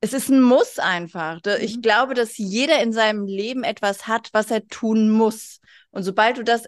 [0.00, 1.40] es ist ein Muss einfach.
[1.60, 1.82] Ich mhm.
[1.82, 5.60] glaube, dass jeder in seinem Leben etwas hat, was er tun muss.
[5.90, 6.64] Und sobald du das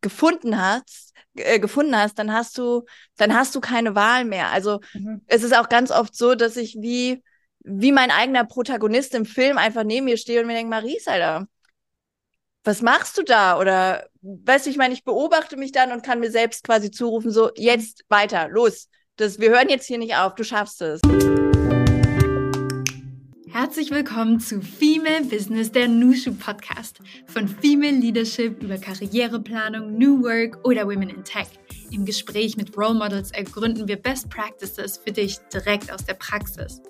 [0.00, 2.84] gefunden hast, äh, gefunden hast, dann hast du,
[3.16, 4.50] dann hast du keine Wahl mehr.
[4.50, 5.22] Also mhm.
[5.26, 7.22] es ist auch ganz oft so, dass ich wie,
[7.60, 11.46] wie mein eigener Protagonist im Film einfach neben mir stehe und mir denke, Maries, Alter,
[12.64, 13.58] was machst du da?
[13.58, 17.30] Oder weißt du, ich meine, ich beobachte mich dann und kann mir selbst quasi zurufen,
[17.30, 18.88] so, jetzt weiter, los.
[19.16, 21.00] Das, wir hören jetzt hier nicht auf, du schaffst es.
[23.52, 27.00] Herzlich willkommen zu Female Business, der Nushu Podcast.
[27.26, 31.48] Von Female Leadership über Karriereplanung, New Work oder Women in Tech.
[31.92, 36.80] Im Gespräch mit Role Models ergründen wir Best Practices für dich direkt aus der Praxis.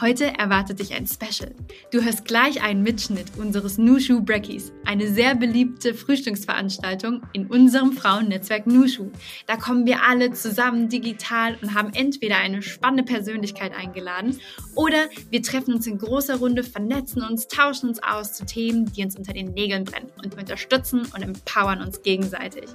[0.00, 1.54] Heute erwartet dich ein Special.
[1.90, 8.66] Du hörst gleich einen Mitschnitt unseres Nushu Breckies, eine sehr beliebte Frühstücksveranstaltung in unserem Frauennetzwerk
[8.66, 9.10] Nushu.
[9.46, 14.40] Da kommen wir alle zusammen digital und haben entweder eine spannende Persönlichkeit eingeladen
[14.74, 19.04] oder wir treffen uns in großer Runde, vernetzen uns, tauschen uns aus zu Themen, die
[19.04, 22.70] uns unter den Nägeln brennen und unterstützen und empowern uns gegenseitig.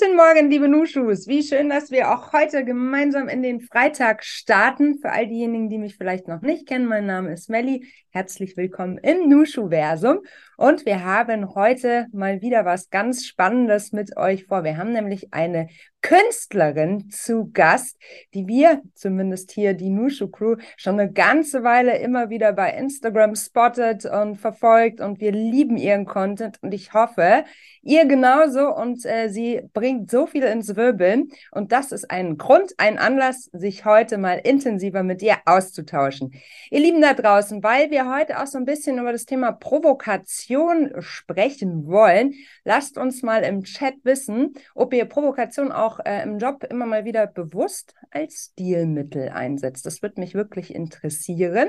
[0.00, 1.26] Guten Morgen, liebe Nushus.
[1.26, 4.98] Wie schön, dass wir auch heute gemeinsam in den Freitag starten.
[4.98, 7.86] Für all diejenigen, die mich vielleicht noch nicht kennen, mein Name ist Melli.
[8.08, 10.20] Herzlich willkommen im Nushu-Versum.
[10.60, 14.62] Und wir haben heute mal wieder was ganz Spannendes mit euch vor.
[14.62, 15.68] Wir haben nämlich eine
[16.02, 17.96] Künstlerin zu Gast,
[18.34, 23.36] die wir, zumindest hier die Nushu Crew, schon eine ganze Weile immer wieder bei Instagram
[23.36, 27.44] spottet und verfolgt und wir lieben ihren Content und ich hoffe,
[27.82, 32.72] ihr genauso und äh, sie bringt so viel ins Wirbeln und das ist ein Grund,
[32.76, 36.32] ein Anlass, sich heute mal intensiver mit ihr auszutauschen.
[36.70, 40.49] Ihr Lieben da draußen, weil wir heute auch so ein bisschen über das Thema Provokation
[40.50, 42.34] Provokation sprechen wollen,
[42.64, 47.04] lasst uns mal im Chat wissen, ob ihr Provokation auch äh, im Job immer mal
[47.04, 49.86] wieder bewusst als Stilmittel einsetzt.
[49.86, 51.68] Das wird mich wirklich interessieren.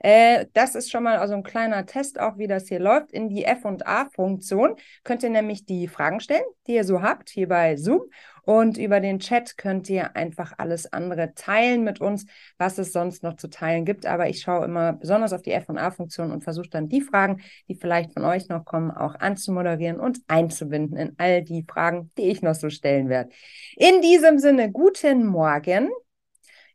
[0.00, 3.12] Äh, das ist schon mal also ein kleiner Test, auch wie das hier läuft.
[3.12, 7.76] In die F&A-Funktion könnt ihr nämlich die Fragen stellen, die ihr so habt, hier bei
[7.76, 8.02] Zoom.
[8.44, 12.26] Und über den Chat könnt ihr einfach alles andere teilen mit uns,
[12.58, 14.04] was es sonst noch zu teilen gibt.
[14.06, 18.12] Aber ich schaue immer besonders auf die FA-Funktion und versuche dann die Fragen, die vielleicht
[18.12, 22.54] von euch noch kommen, auch anzumoderieren und einzubinden in all die Fragen, die ich noch
[22.54, 23.30] so stellen werde.
[23.76, 25.90] In diesem Sinne, guten Morgen.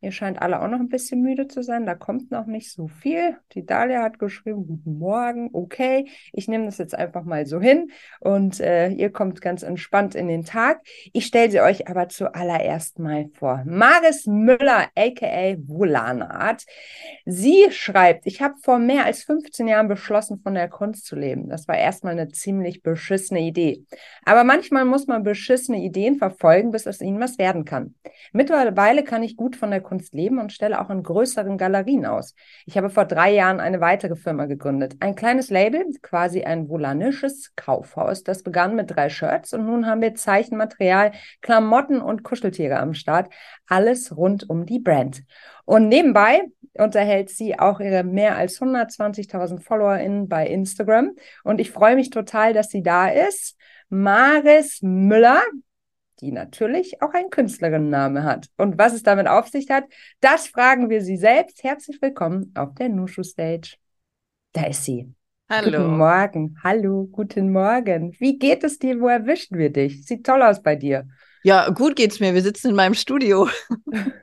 [0.01, 1.85] Ihr scheint alle auch noch ein bisschen müde zu sein.
[1.85, 3.37] Da kommt noch nicht so viel.
[3.53, 6.07] Die Dalia hat geschrieben, guten Morgen, okay.
[6.33, 10.27] Ich nehme das jetzt einfach mal so hin und äh, ihr kommt ganz entspannt in
[10.27, 10.81] den Tag.
[11.13, 13.63] Ich stelle sie euch aber zuallererst mal vor.
[13.65, 16.65] Maris Müller, aka Volanart.
[17.25, 21.49] Sie schreibt, ich habe vor mehr als 15 Jahren beschlossen, von der Kunst zu leben.
[21.49, 23.83] Das war erstmal eine ziemlich beschissene Idee.
[24.25, 27.95] Aber manchmal muss man beschissene Ideen verfolgen, bis aus ihnen was werden kann.
[28.31, 32.35] Mittlerweile kann ich gut von der Kunst leben und stelle auch in größeren Galerien aus.
[32.65, 34.97] Ich habe vor drei Jahren eine weitere Firma gegründet.
[34.99, 38.23] Ein kleines Label, quasi ein volanisches Kaufhaus.
[38.23, 43.33] Das begann mit drei Shirts und nun haben wir Zeichenmaterial, Klamotten und Kuscheltiere am Start.
[43.65, 45.23] Alles rund um die Brand.
[45.63, 46.41] Und nebenbei
[46.73, 51.11] unterhält sie auch ihre mehr als 120.000 FollowerInnen bei Instagram.
[51.43, 53.57] Und ich freue mich total, dass sie da ist.
[53.89, 55.41] Maris Müller,
[56.21, 58.47] die natürlich auch einen Künstlerinnenname hat.
[58.57, 59.85] Und was es damit auf sich hat,
[60.19, 61.63] das fragen wir sie selbst.
[61.63, 63.75] Herzlich willkommen auf der Nushu Stage.
[64.53, 65.13] Da ist sie.
[65.49, 65.71] Hallo.
[65.71, 66.57] Guten Morgen.
[66.63, 68.15] Hallo, guten Morgen.
[68.19, 68.99] Wie geht es dir?
[68.99, 70.05] Wo erwischen wir dich?
[70.05, 71.07] Sieht toll aus bei dir.
[71.43, 72.33] Ja, gut geht's mir.
[72.33, 73.47] Wir sitzen in meinem Studio.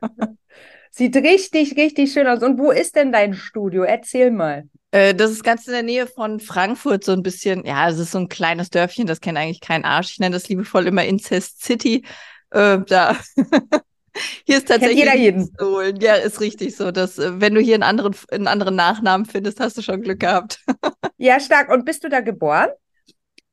[0.91, 2.43] Sieht richtig, richtig schön aus.
[2.43, 3.82] Und wo ist denn dein Studio?
[3.84, 4.69] Erzähl mal.
[4.94, 8.12] Äh, das ist ganz in der Nähe von Frankfurt, so ein bisschen, ja, es ist
[8.12, 10.12] so ein kleines Dörfchen, das kennt eigentlich kein Arsch.
[10.12, 12.05] Ich nenne das liebevoll immer Incest City.
[12.50, 13.16] Äh, da.
[14.47, 15.53] Hier ist tatsächlich jeder jeden.
[15.60, 15.97] Holen.
[16.00, 19.59] Ja, ist richtig so, dass äh, wenn du hier einen anderen, einen anderen Nachnamen findest,
[19.59, 20.60] hast du schon Glück gehabt.
[21.19, 21.72] ja, stark.
[21.72, 22.69] Und bist du da geboren?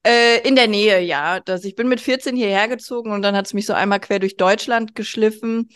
[0.06, 1.40] Äh, in der Nähe, ja.
[1.40, 4.20] Das, ich bin mit 14 hierher gezogen und dann hat es mich so einmal quer
[4.20, 5.70] durch Deutschland geschliffen.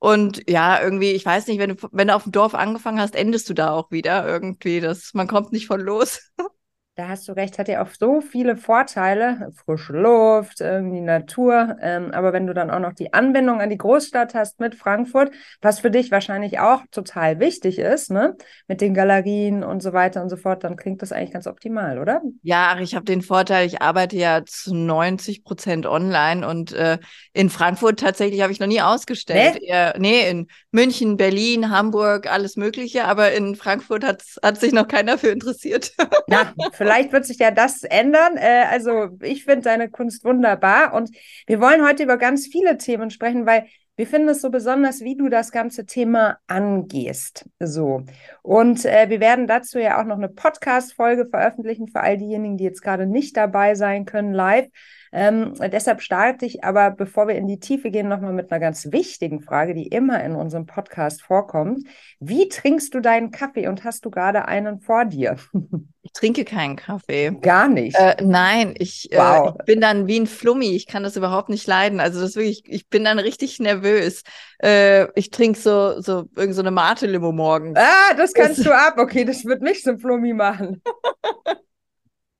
[0.00, 3.16] Und ja, irgendwie, ich weiß nicht, wenn du, wenn du auf dem Dorf angefangen hast,
[3.16, 4.80] endest du da auch wieder irgendwie.
[4.80, 6.20] Das, man kommt nicht von los.
[6.98, 11.76] Da hast du recht, hat ja auch so viele Vorteile, frische Luft, irgendwie Natur.
[11.80, 15.30] Ähm, aber wenn du dann auch noch die Anbindung an die Großstadt hast mit Frankfurt,
[15.62, 18.36] was für dich wahrscheinlich auch total wichtig ist, ne,
[18.66, 22.00] mit den Galerien und so weiter und so fort, dann klingt das eigentlich ganz optimal,
[22.00, 22.20] oder?
[22.42, 26.98] Ja, ich habe den Vorteil, ich arbeite ja zu 90 Prozent online und äh,
[27.32, 29.58] in Frankfurt tatsächlich habe ich noch nie ausgestellt.
[29.60, 29.68] Nee?
[29.68, 30.48] Eher, nee, in
[30.78, 34.22] München, Berlin, Hamburg, alles Mögliche, aber in Frankfurt hat,
[34.60, 35.92] sich noch keiner für interessiert.
[36.28, 38.36] Na, Vielleicht wird sich ja das ändern.
[38.36, 41.10] Äh, also ich finde deine Kunst wunderbar und
[41.48, 43.66] wir wollen heute über ganz viele Themen sprechen, weil
[43.96, 47.46] Wir finden es so besonders, wie du das ganze Thema angehst.
[47.58, 48.04] So.
[48.42, 52.62] Und äh, wir werden dazu ja auch noch eine Podcast-Folge veröffentlichen für all diejenigen, die
[52.62, 54.68] jetzt gerade nicht dabei sein können live.
[55.12, 58.90] Ähm, deshalb starte ich aber, bevor wir in die Tiefe gehen, nochmal mit einer ganz
[58.92, 61.86] wichtigen Frage, die immer in unserem Podcast vorkommt.
[62.20, 65.36] Wie trinkst du deinen Kaffee und hast du gerade einen vor dir?
[66.08, 67.36] Ich trinke keinen Kaffee.
[67.42, 67.94] Gar nicht.
[67.94, 69.48] Äh, nein, ich, wow.
[69.48, 70.74] äh, ich, bin dann wie ein Flummi.
[70.74, 72.00] Ich kann das überhaupt nicht leiden.
[72.00, 74.22] Also das wirklich, ich bin dann richtig nervös.
[74.62, 77.78] Äh, ich trinke so, so irgend so eine Mate-Limo morgens.
[77.78, 78.94] Ah, das kannst das, du ab.
[78.96, 80.80] Okay, das wird mich zum Flummi machen.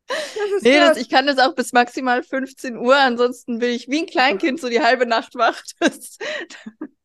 [0.08, 4.00] Das nee, das, ich kann das auch bis maximal 15 Uhr, ansonsten bin ich wie
[4.00, 5.60] ein Kleinkind so die halbe Nacht wach.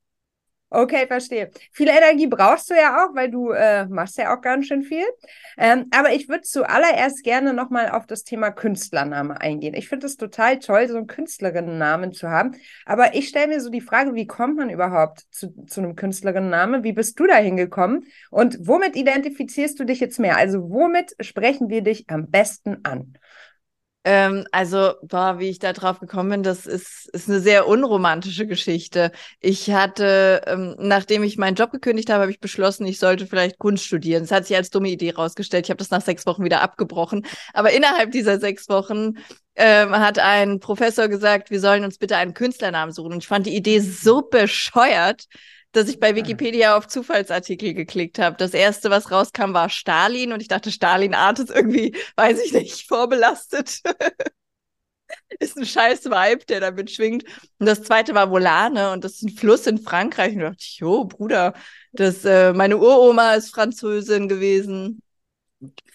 [0.76, 1.52] Okay, verstehe.
[1.72, 5.06] Viel Energie brauchst du ja auch, weil du äh, machst ja auch ganz schön viel.
[5.56, 9.76] Ähm, aber ich würde zuallererst gerne nochmal auf das Thema Künstlername eingehen.
[9.76, 12.56] Ich finde es total toll, so einen Künstlerinnennamen zu haben.
[12.88, 16.84] Aber ich stelle mir so die Frage, wie kommt man überhaupt zu, zu einem Künstlerinnennamen?
[16.84, 18.08] Wie bist du da hingekommen?
[18.32, 20.38] Und womit identifizierst du dich jetzt mehr?
[20.38, 23.14] Also womit sprechen wir dich am besten an?
[24.06, 28.46] Ähm, also, boah, wie ich da drauf gekommen bin, das ist, ist eine sehr unromantische
[28.46, 29.12] Geschichte.
[29.40, 33.60] Ich hatte, ähm, nachdem ich meinen Job gekündigt habe, habe ich beschlossen, ich sollte vielleicht
[33.60, 34.24] Kunst studieren.
[34.24, 35.66] Das hat sich als dumme Idee rausgestellt.
[35.66, 37.26] Ich habe das nach sechs Wochen wieder abgebrochen.
[37.54, 39.14] Aber innerhalb dieser sechs Wochen
[39.56, 43.14] ähm, hat ein Professor gesagt, wir sollen uns bitte einen Künstlernamen suchen.
[43.14, 45.28] Und ich fand die Idee so bescheuert,
[45.74, 48.38] dass ich bei Wikipedia auf Zufallsartikel geklickt habe.
[48.38, 52.54] Das erste, was rauskam, war Stalin und ich dachte, Stalin Art ist irgendwie, weiß ich
[52.54, 53.82] nicht, vorbelastet.
[55.40, 57.24] ist ein scheiß Vibe, der damit schwingt.
[57.60, 60.34] Und das zweite war Volane und das ist ein Fluss in Frankreich.
[60.34, 61.54] Und ich dachte, jo, Bruder,
[61.92, 65.02] das, äh, meine Uroma ist Französin gewesen.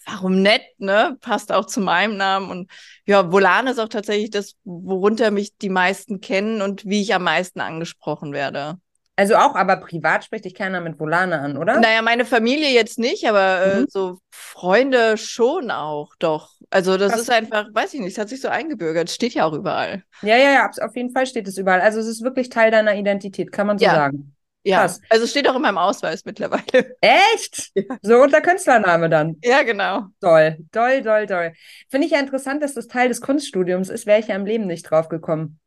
[0.06, 1.18] Warum nett, ne?
[1.20, 2.50] Passt auch zu meinem Namen.
[2.50, 2.70] Und
[3.06, 7.24] ja, Volane ist auch tatsächlich das, worunter mich die meisten kennen und wie ich am
[7.24, 8.80] meisten angesprochen werde.
[9.18, 11.80] Also auch, aber privat spricht dich keiner mit Volane an, oder?
[11.80, 13.86] Naja, meine Familie jetzt nicht, aber äh, mhm.
[13.88, 16.52] so Freunde schon auch, doch.
[16.70, 17.22] Also das Krass.
[17.22, 19.10] ist einfach, weiß ich nicht, es hat sich so eingebürgert.
[19.10, 20.04] Steht ja auch überall.
[20.22, 21.80] Ja, ja, ja, auf jeden Fall steht es überall.
[21.80, 23.94] Also es ist wirklich Teil deiner Identität, kann man so ja.
[23.96, 24.36] sagen.
[24.62, 25.00] Ja, Krass.
[25.10, 26.94] also steht auch in meinem Ausweis mittlerweile.
[27.00, 27.72] Echt?
[27.74, 27.96] Ja.
[28.02, 29.36] So unter Künstlername dann?
[29.42, 30.04] Ja, genau.
[30.20, 31.52] Toll, toll, toll, toll.
[31.88, 34.68] Finde ich ja interessant, dass das Teil des Kunststudiums ist, wäre ich ja im Leben
[34.68, 35.58] nicht drauf gekommen.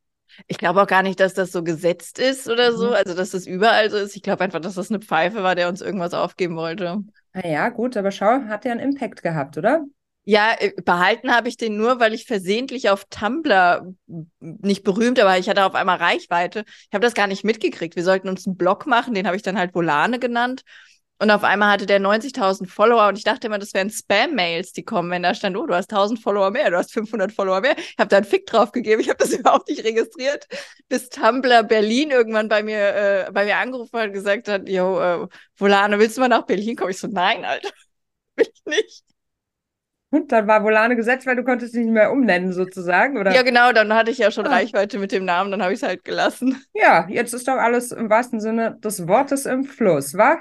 [0.48, 2.94] Ich glaube auch gar nicht, dass das so gesetzt ist oder so, mhm.
[2.94, 4.16] also dass das überall so ist.
[4.16, 7.04] Ich glaube einfach, dass das eine Pfeife war, der uns irgendwas aufgeben wollte.
[7.34, 9.86] Naja, gut, aber schau, hat ja einen Impact gehabt, oder?
[10.24, 13.94] Ja, äh, behalten habe ich den nur, weil ich versehentlich auf Tumblr
[14.40, 16.64] nicht berühmt, aber ich hatte auf einmal Reichweite.
[16.68, 17.96] Ich habe das gar nicht mitgekriegt.
[17.96, 20.64] Wir sollten uns einen Blog machen, den habe ich dann halt Volane genannt.
[21.22, 24.82] Und auf einmal hatte der 90.000 Follower und ich dachte immer, das wären Spam-Mails, die
[24.84, 27.78] kommen, wenn da stand, oh, du hast 1000 Follower mehr, du hast 500 Follower mehr.
[27.78, 30.48] Ich habe da einen Fick drauf gegeben, ich habe das überhaupt nicht registriert,
[30.90, 35.00] bis Tumblr Berlin irgendwann bei mir, äh, bei mir angerufen hat und gesagt hat, yo,
[35.00, 35.28] äh,
[35.58, 36.90] Volane, willst du mal nach Berlin kommen?
[36.90, 37.70] Ich so, nein, Alter,
[38.36, 39.11] will ich nicht.
[40.12, 43.34] Und dann war Volane gesetzt, weil du konntest dich nicht mehr umnennen, sozusagen, oder?
[43.34, 44.50] Ja, genau, dann hatte ich ja schon ah.
[44.50, 46.62] Reichweite mit dem Namen, dann habe ich es halt gelassen.
[46.74, 50.40] Ja, jetzt ist doch alles im wahrsten Sinne des Wortes im Fluss, wa?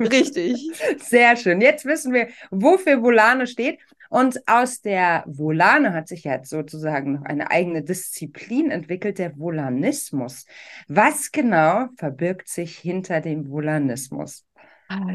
[0.00, 0.70] Richtig.
[0.98, 1.60] Sehr schön.
[1.60, 3.78] Jetzt wissen wir, wofür Volane steht.
[4.08, 10.44] Und aus der Volane hat sich jetzt sozusagen noch eine eigene Disziplin entwickelt, der Volanismus.
[10.86, 14.44] Was genau verbirgt sich hinter dem Volanismus?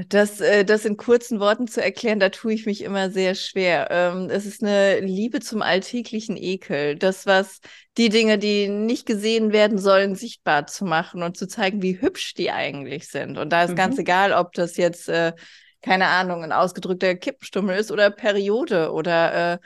[0.10, 3.88] Das, äh, das in kurzen Worten zu erklären, da tue ich mich immer sehr schwer.
[3.92, 6.96] Ähm, es ist eine Liebe zum alltäglichen Ekel.
[6.96, 7.60] Das, was
[7.98, 12.34] die Dinge, die nicht gesehen werden sollen, sichtbar zu machen und zu zeigen, wie hübsch
[12.34, 13.38] die eigentlich sind.
[13.38, 13.76] Und da ist mhm.
[13.76, 15.34] ganz egal, ob das jetzt, äh,
[15.82, 19.58] keine Ahnung, ein ausgedrückter Kippenstummel ist oder Periode oder äh,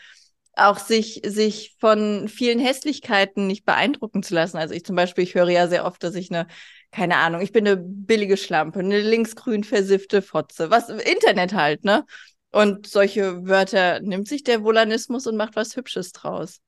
[0.56, 4.58] auch sich, sich von vielen Hässlichkeiten nicht beeindrucken zu lassen.
[4.58, 6.48] Also ich zum Beispiel, ich höre ja sehr oft, dass ich eine
[6.92, 12.06] keine Ahnung, ich bin eine billige Schlampe, eine linksgrün versiffte Fotze, was Internet halt, ne?
[12.52, 16.60] Und solche Wörter nimmt sich der Volanismus und macht was Hübsches draus.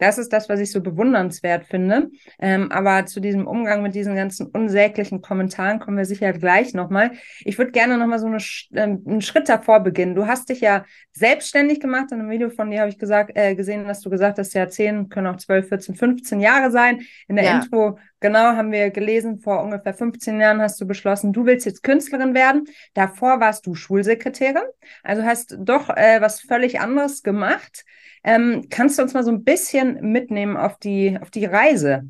[0.00, 2.10] Das ist das, was ich so bewundernswert finde.
[2.38, 7.12] Ähm, aber zu diesem Umgang mit diesen ganzen unsäglichen Kommentaren kommen wir sicher gleich nochmal.
[7.44, 8.38] Ich würde gerne nochmal so eine,
[8.74, 10.14] ähm, einen Schritt davor beginnen.
[10.14, 12.12] Du hast dich ja selbstständig gemacht.
[12.12, 14.66] In einem Video von dir habe ich gesagt, äh, gesehen, dass du gesagt hast, ja,
[14.66, 17.00] 10 können auch 12, 14, 15 Jahre sein.
[17.28, 17.60] In der ja.
[17.60, 21.82] Intro, genau, haben wir gelesen, vor ungefähr 15 Jahren hast du beschlossen, du willst jetzt
[21.82, 22.64] Künstlerin werden.
[22.94, 24.62] Davor warst du Schulsekretärin.
[25.02, 27.84] Also hast doch äh, was völlig anderes gemacht.
[28.22, 32.04] Ähm, kannst du uns mal so ein bisschen mitnehmen auf die, auf die Reise?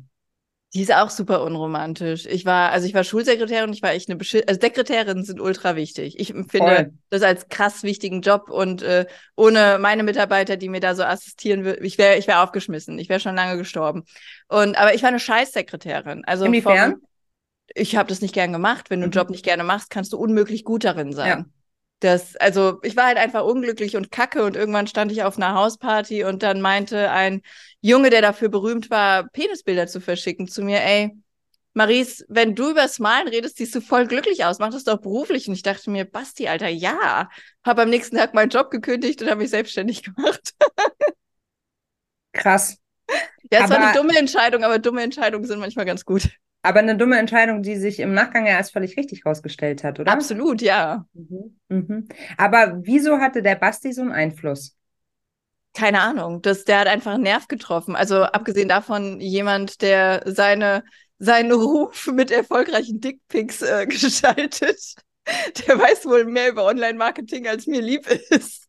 [0.73, 2.25] Die ist auch super unromantisch.
[2.25, 5.75] Ich war, also ich war Schulsekretärin, ich war echt eine Beschil also Sekretärinnen sind ultra
[5.75, 6.17] wichtig.
[6.17, 6.93] Ich finde Voll.
[7.09, 11.65] das als krass wichtigen Job und äh, ohne meine Mitarbeiter, die mir da so assistieren
[11.65, 12.97] würden, ich wäre ich wäre aufgeschmissen.
[12.99, 14.03] Ich wäre schon lange gestorben.
[14.47, 16.23] Und aber ich war eine Scheißsekretärin.
[16.23, 16.91] Also Inwiefern?
[16.91, 17.01] Vom,
[17.75, 18.89] ich habe das nicht gern gemacht.
[18.89, 19.17] Wenn du einen Mhm.
[19.17, 21.29] Job nicht gerne machst, kannst du unmöglich gut darin sein.
[21.29, 21.45] Ja.
[22.01, 25.53] Das, also ich war halt einfach unglücklich und kacke und irgendwann stand ich auf einer
[25.53, 27.41] Hausparty und dann meinte ein
[27.79, 31.11] Junge, der dafür berühmt war, Penisbilder zu verschicken, zu mir, ey,
[31.73, 34.57] Maries, wenn du übers Malen redest, siehst du voll glücklich aus.
[34.59, 35.47] Mach das doch beruflich.
[35.47, 37.29] Und ich dachte mir, Basti, Alter, ja.
[37.63, 40.51] Hab am nächsten Tag meinen Job gekündigt und habe mich selbstständig gemacht.
[42.33, 42.77] Krass.
[43.51, 46.29] Ja, es war Aber- eine dumme Entscheidung, aber dumme Entscheidungen sind manchmal ganz gut.
[46.63, 50.11] Aber eine dumme Entscheidung, die sich im Nachgang ja als völlig richtig rausgestellt hat, oder?
[50.11, 51.05] Absolut, ja.
[51.13, 51.57] Mhm.
[51.69, 52.07] Mhm.
[52.37, 54.75] Aber wieso hatte der Basti so einen Einfluss?
[55.73, 56.41] Keine Ahnung.
[56.41, 57.95] Das, der hat einfach einen Nerv getroffen.
[57.95, 60.83] Also abgesehen davon, jemand, der seine,
[61.17, 64.95] seinen Ruf mit erfolgreichen Dickpics äh, gestaltet,
[65.67, 68.67] der weiß wohl mehr über Online-Marketing, als mir lieb ist.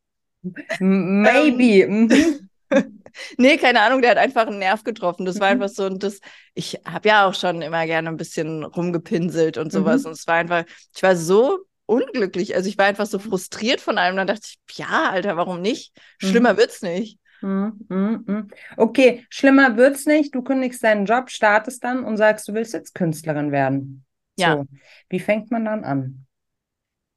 [0.81, 1.87] Maybe.
[1.89, 2.49] Mhm.
[3.37, 5.27] Nee, keine Ahnung, der hat einfach einen Nerv getroffen.
[5.27, 5.63] Das war Mhm.
[5.63, 6.21] einfach so, und das,
[6.55, 10.03] ich habe ja auch schon immer gerne ein bisschen rumgepinselt und sowas.
[10.03, 10.07] Mhm.
[10.09, 10.65] Und es war einfach,
[10.95, 12.55] ich war so unglücklich.
[12.55, 14.17] Also ich war einfach so frustriert von allem.
[14.17, 15.93] Dann dachte ich, ja, Alter, warum nicht?
[16.19, 17.19] Schlimmer wird's nicht.
[17.43, 17.85] Mhm.
[17.89, 18.25] Mhm.
[18.27, 18.49] Mhm.
[18.77, 20.35] Okay, schlimmer wird's nicht.
[20.35, 24.05] Du kündigst deinen Job, startest dann und sagst, du willst jetzt Künstlerin werden.
[24.39, 24.57] Ja.
[24.57, 24.67] So.
[25.11, 26.27] Wie fängt man dann an?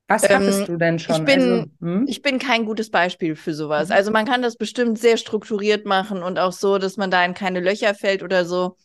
[0.08, 1.16] Was Ähm, hattest du denn schon?
[1.16, 2.08] ich bin- also, hm?
[2.08, 3.90] Ich bin kein gutes Beispiel für sowas.
[3.90, 3.96] Mhm.
[3.96, 7.34] Also man kann das bestimmt sehr strukturiert machen und auch so, dass man da in
[7.34, 8.78] keine Löcher fällt oder so.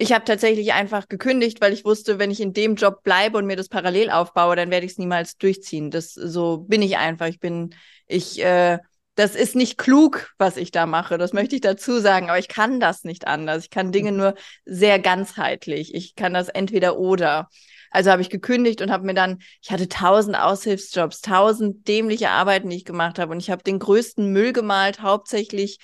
[0.00, 3.46] Ich habe tatsächlich einfach gekündigt, weil ich wusste, wenn ich in dem Job bleibe und
[3.46, 5.90] mir das parallel aufbaue, dann werde ich es niemals durchziehen.
[5.90, 7.26] Das so bin ich einfach.
[7.26, 7.74] Ich bin,
[8.06, 8.78] ich, äh,
[9.16, 11.18] das ist nicht klug, was ich da mache.
[11.18, 13.64] Das möchte ich dazu sagen, aber ich kann das nicht anders.
[13.64, 15.92] Ich kann Dinge nur sehr ganzheitlich.
[15.94, 17.48] Ich kann das entweder oder.
[17.90, 22.70] Also habe ich gekündigt und habe mir dann, ich hatte tausend Aushilfsjobs, tausend dämliche Arbeiten,
[22.70, 23.32] die ich gemacht habe.
[23.32, 25.78] Und ich habe den größten Müll gemalt, hauptsächlich,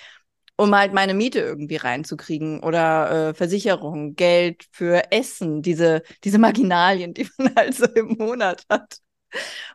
[0.57, 7.13] um halt meine Miete irgendwie reinzukriegen oder äh, Versicherung, Geld für Essen, diese, diese Marginalien,
[7.13, 8.99] die man halt so im Monat hat.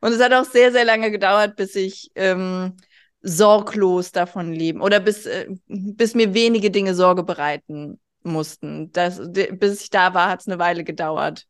[0.01, 2.77] Und es hat auch sehr, sehr lange gedauert, bis ich ähm,
[3.23, 8.93] sorglos davon leben oder bis, äh, bis mir wenige Dinge Sorge bereiten mussten.
[8.93, 11.47] Das, bis ich da war, hat es eine Weile gedauert.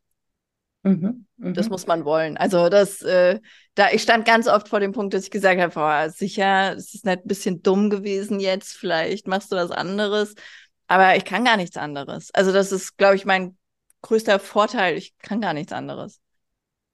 [0.83, 1.25] Mhm.
[1.37, 1.53] Mhm.
[1.53, 2.37] Das muss man wollen.
[2.37, 3.39] Also das, äh,
[3.75, 6.93] da ich stand ganz oft vor dem Punkt, dass ich gesagt habe, boah, sicher, es
[6.93, 10.33] ist nicht ein bisschen dumm gewesen jetzt, vielleicht machst du was anderes.
[10.87, 12.29] Aber ich kann gar nichts anderes.
[12.33, 13.57] Also das ist, glaube ich, mein
[14.01, 14.97] größter Vorteil.
[14.97, 16.19] Ich kann gar nichts anderes.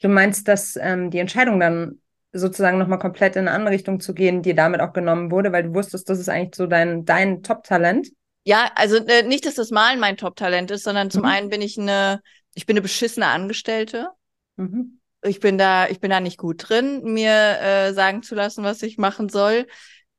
[0.01, 1.99] Du meinst, dass ähm, die Entscheidung dann
[2.31, 5.63] sozusagen nochmal komplett in eine andere Richtung zu gehen, dir damit auch genommen wurde, weil
[5.63, 8.09] du wusstest, das ist eigentlich so dein, dein Top-Talent.
[8.43, 11.27] Ja, also äh, nicht, dass das Malen mein Top-Talent ist, sondern zum Mhm.
[11.27, 12.21] einen bin ich eine,
[12.57, 14.09] ich bin eine beschissene Angestellte.
[14.55, 14.99] Mhm.
[15.21, 18.81] Ich bin da, ich bin da nicht gut drin, mir äh, sagen zu lassen, was
[18.81, 19.67] ich machen soll.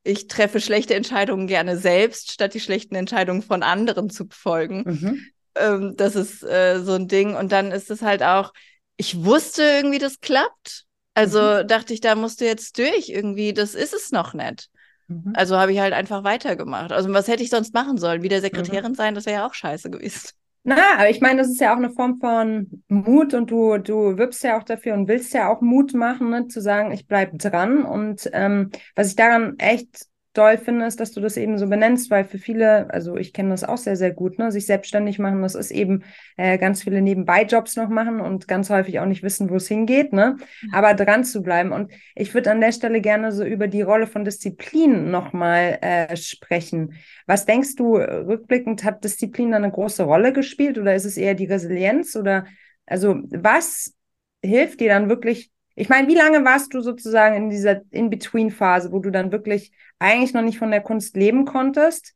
[0.04, 4.84] Ich treffe schlechte Entscheidungen gerne selbst, statt die schlechten Entscheidungen von anderen zu befolgen.
[4.86, 5.26] Mhm.
[5.56, 7.34] Ähm, das ist äh, so ein Ding.
[7.34, 8.52] Und dann ist es halt auch,
[8.96, 10.84] ich wusste irgendwie, das klappt.
[11.14, 14.70] Also dachte ich, da musst du jetzt durch irgendwie, das ist es noch nicht.
[15.08, 15.32] Mhm.
[15.34, 16.92] Also habe ich halt einfach weitergemacht.
[16.92, 18.22] Also was hätte ich sonst machen sollen?
[18.22, 20.30] Wieder Sekretärin sein, das wäre ja auch scheiße gewesen.
[20.64, 24.18] Na, aber ich meine, das ist ja auch eine Form von Mut und du, du
[24.18, 27.38] wirbst ja auch dafür und willst ja auch Mut machen, ne, zu sagen, ich bleib
[27.38, 27.84] dran.
[27.84, 32.10] Und ähm, was ich daran echt doll finde, ist, dass du das eben so benennst,
[32.10, 35.42] weil für viele, also ich kenne das auch sehr, sehr gut, ne, sich selbstständig machen,
[35.42, 36.04] das ist eben
[36.36, 40.12] äh, ganz viele Nebenbei-Jobs noch machen und ganz häufig auch nicht wissen, wo es hingeht,
[40.12, 40.36] ne,
[40.72, 41.72] aber dran zu bleiben.
[41.72, 46.16] Und ich würde an der Stelle gerne so über die Rolle von Disziplin nochmal äh,
[46.16, 46.94] sprechen.
[47.26, 51.34] Was denkst du, rückblickend hat Disziplin da eine große Rolle gespielt oder ist es eher
[51.34, 52.46] die Resilienz oder
[52.86, 53.94] also was
[54.42, 55.50] hilft dir dann wirklich?
[55.80, 59.70] Ich meine, wie lange warst du sozusagen in dieser In-Between-Phase, wo du dann wirklich
[60.00, 62.14] eigentlich noch nicht von der Kunst leben konntest,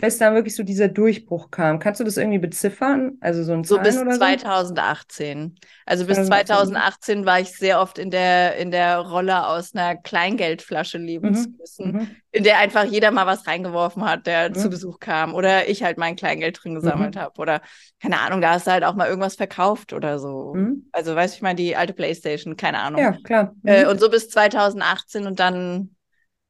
[0.00, 1.78] bis dann wirklich so dieser Durchbruch kam?
[1.78, 3.16] Kannst du das irgendwie beziffern?
[3.20, 4.18] Also so ein So bis oder so?
[4.18, 5.54] 2018.
[5.86, 6.26] Also bis 2018.
[6.26, 11.48] 2018 war ich sehr oft in der, in der Rolle aus einer Kleingeldflasche leben zu
[11.48, 11.56] Mhm.
[11.58, 12.16] müssen, Mhm.
[12.32, 14.54] in der einfach jeder mal was reingeworfen hat, der Mhm.
[14.54, 15.34] zu Besuch kam.
[15.34, 17.20] Oder ich halt mein Kleingeld drin gesammelt Mhm.
[17.20, 17.38] habe.
[17.40, 17.60] Oder
[18.00, 20.58] keine Ahnung, da hast du halt auch mal irgendwas verkauft oder so.
[20.58, 20.90] Mhm.
[20.92, 23.02] Also weißt du, ich meine, die alte Playstation, keine Ahnung.
[23.02, 23.54] Ja, klar.
[23.64, 23.90] Äh, Mhm.
[23.90, 25.94] und so bis 2018 und dann,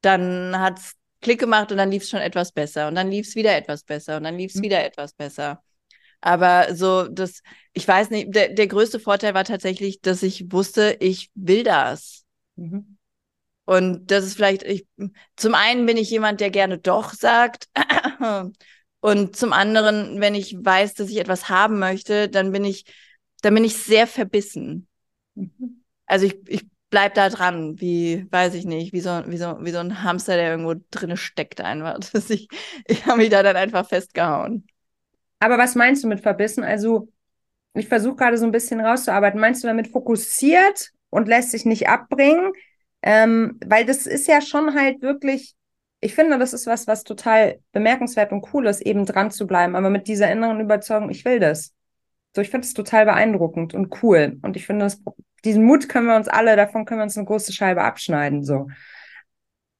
[0.01, 3.35] dann hat's Klick gemacht und dann lief es schon etwas besser und dann lief es
[3.35, 4.63] wieder etwas besser und dann lief es Mhm.
[4.63, 5.63] wieder etwas besser.
[6.21, 7.41] Aber so, das,
[7.73, 12.23] ich weiß nicht, der, der größte Vorteil war tatsächlich, dass ich wusste, ich will das.
[12.55, 12.97] Mhm.
[13.65, 14.85] Und das ist vielleicht, ich,
[15.35, 17.69] zum einen bin ich jemand, der gerne doch sagt.
[18.99, 22.85] Und zum anderen, wenn ich weiß, dass ich etwas haben möchte, dann bin ich,
[23.41, 24.87] dann bin ich sehr verbissen.
[25.35, 25.83] Mhm.
[26.05, 29.71] Also ich, ich bleib da dran, wie, weiß ich nicht, wie so, wie so, wie
[29.71, 31.97] so ein Hamster, der irgendwo drinne steckt einfach.
[32.29, 32.47] Ich,
[32.85, 34.67] ich habe mich da dann einfach festgehauen.
[35.39, 36.63] Aber was meinst du mit verbissen?
[36.63, 37.09] Also
[37.73, 39.39] ich versuche gerade so ein bisschen rauszuarbeiten.
[39.39, 42.51] Meinst du damit fokussiert und lässt sich nicht abbringen?
[43.01, 45.55] Ähm, weil das ist ja schon halt wirklich,
[46.01, 49.75] ich finde, das ist was, was total bemerkenswert und cool ist, eben dran zu bleiben,
[49.75, 51.73] aber mit dieser inneren Überzeugung, ich will das.
[52.35, 54.37] So, ich finde es total beeindruckend und cool.
[54.41, 55.01] Und ich finde, das,
[55.45, 58.43] diesen Mut können wir uns alle, davon können wir uns eine große Scheibe abschneiden.
[58.43, 58.67] So.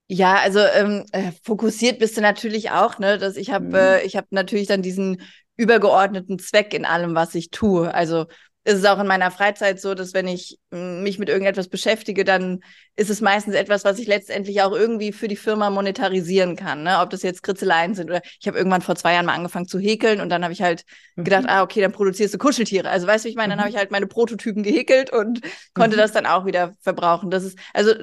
[0.07, 3.17] Ja, also ähm, äh, fokussiert bist du natürlich auch, ne?
[3.17, 3.75] Dass ich habe, mhm.
[3.75, 5.21] äh, ich habe natürlich dann diesen
[5.55, 7.93] übergeordneten Zweck in allem, was ich tue.
[7.93, 8.25] Also
[8.63, 12.23] ist es auch in meiner Freizeit so, dass wenn ich hm, mich mit irgendetwas beschäftige,
[12.23, 12.63] dann
[12.95, 16.83] ist es meistens etwas, was ich letztendlich auch irgendwie für die Firma monetarisieren kann.
[16.83, 16.99] Ne?
[16.99, 19.79] Ob das jetzt Kritzeleien sind oder ich habe irgendwann vor zwei Jahren mal angefangen zu
[19.79, 20.83] häkeln und dann habe ich halt
[21.15, 21.23] mhm.
[21.23, 22.89] gedacht, ah, okay, dann produzierst du Kuscheltiere.
[22.89, 23.61] Also weißt du, ich meine, dann mhm.
[23.61, 25.41] habe ich halt meine Prototypen gehäkelt und
[25.73, 26.01] konnte mhm.
[26.01, 27.31] das dann auch wieder verbrauchen.
[27.31, 27.93] Das ist, also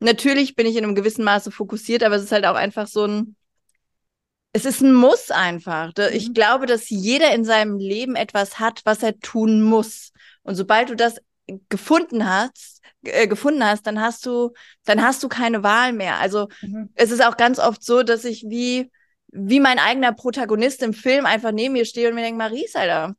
[0.00, 3.06] natürlich bin ich in einem gewissen Maße fokussiert, aber es ist halt auch einfach so
[3.06, 3.36] ein,
[4.52, 5.92] es ist ein Muss einfach.
[6.12, 6.34] Ich mhm.
[6.34, 10.12] glaube, dass jeder in seinem Leben etwas hat, was er tun muss.
[10.42, 11.16] Und sobald du das
[11.68, 14.52] gefunden hast, äh, gefunden hast, dann hast du,
[14.84, 16.18] dann hast du keine Wahl mehr.
[16.18, 16.90] Also mhm.
[16.94, 18.90] es ist auch ganz oft so, dass ich wie,
[19.28, 23.14] wie mein eigener Protagonist im Film einfach neben mir stehe und mir denke, Maries, Alter,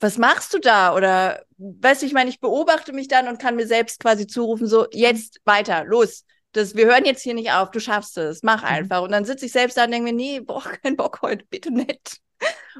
[0.00, 0.94] was machst du da?
[0.94, 4.66] Oder weißt du, ich meine, ich beobachte mich dann und kann mir selbst quasi zurufen,
[4.66, 8.62] so, jetzt weiter, los das, wir hören jetzt hier nicht auf, du schaffst es, mach
[8.62, 8.68] mhm.
[8.68, 9.02] einfach.
[9.02, 11.70] Und dann sitze ich selbst da und denke mir, nee, boah, kein Bock heute, bitte
[11.70, 12.18] nicht.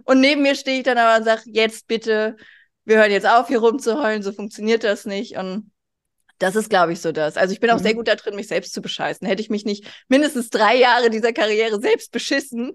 [0.05, 2.37] Und neben mir stehe ich dann aber und sage, jetzt bitte,
[2.85, 5.37] wir hören jetzt auf, hier rumzuheulen, so funktioniert das nicht.
[5.37, 5.71] Und
[6.39, 7.37] das ist, glaube ich, so das.
[7.37, 7.83] Also ich bin auch mhm.
[7.83, 9.27] sehr gut da drin, mich selbst zu bescheißen.
[9.27, 12.73] Hätte ich mich nicht mindestens drei Jahre dieser Karriere selbst beschissen,